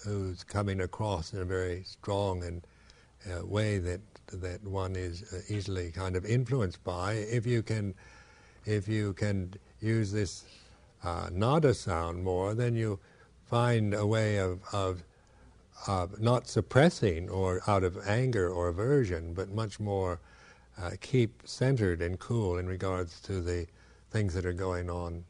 who's 0.04 0.44
coming 0.44 0.82
across 0.82 1.34
in 1.34 1.42
a 1.42 1.46
very 1.46 1.84
strong 1.84 2.44
and 2.44 2.66
uh, 3.30 3.46
way 3.46 3.78
that 3.78 4.02
that 4.34 4.64
one 4.64 4.96
is 4.96 5.24
uh, 5.34 5.42
easily 5.50 5.92
kind 5.92 6.16
of 6.16 6.26
influenced 6.26 6.84
by. 6.84 7.14
If 7.14 7.46
you 7.46 7.62
can, 7.62 7.94
if 8.66 8.88
you 8.88 9.14
can 9.14 9.54
use 9.80 10.12
this 10.12 10.46
uh, 11.04 11.30
nada 11.32 11.74
sound 11.74 12.24
more, 12.24 12.56
then 12.56 12.76
you 12.76 13.00
find 13.52 13.94
a 13.94 14.08
way 14.08 14.38
of, 14.38 14.62
of, 14.72 15.04
of 15.86 16.22
not 16.22 16.48
suppressing 16.48 17.30
or 17.30 17.60
out 17.68 17.84
of 17.84 18.08
anger 18.08 18.50
or 18.50 18.70
aversion, 18.70 19.34
but 19.34 19.50
much 19.50 19.78
more 19.78 20.22
uh, 20.82 20.92
keep 21.02 21.44
centered 21.44 22.02
and 22.02 22.18
cool 22.18 22.58
in 22.58 22.66
regards 22.66 23.20
to 23.20 23.42
the 23.42 23.68
things 24.10 24.34
that 24.34 24.46
are 24.46 24.54
going 24.54 24.90
on 24.90 25.26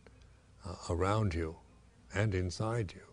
uh, 0.64 0.76
around 0.92 1.34
you 1.34 1.56
and 2.14 2.36
inside 2.36 2.94
you. 2.96 3.11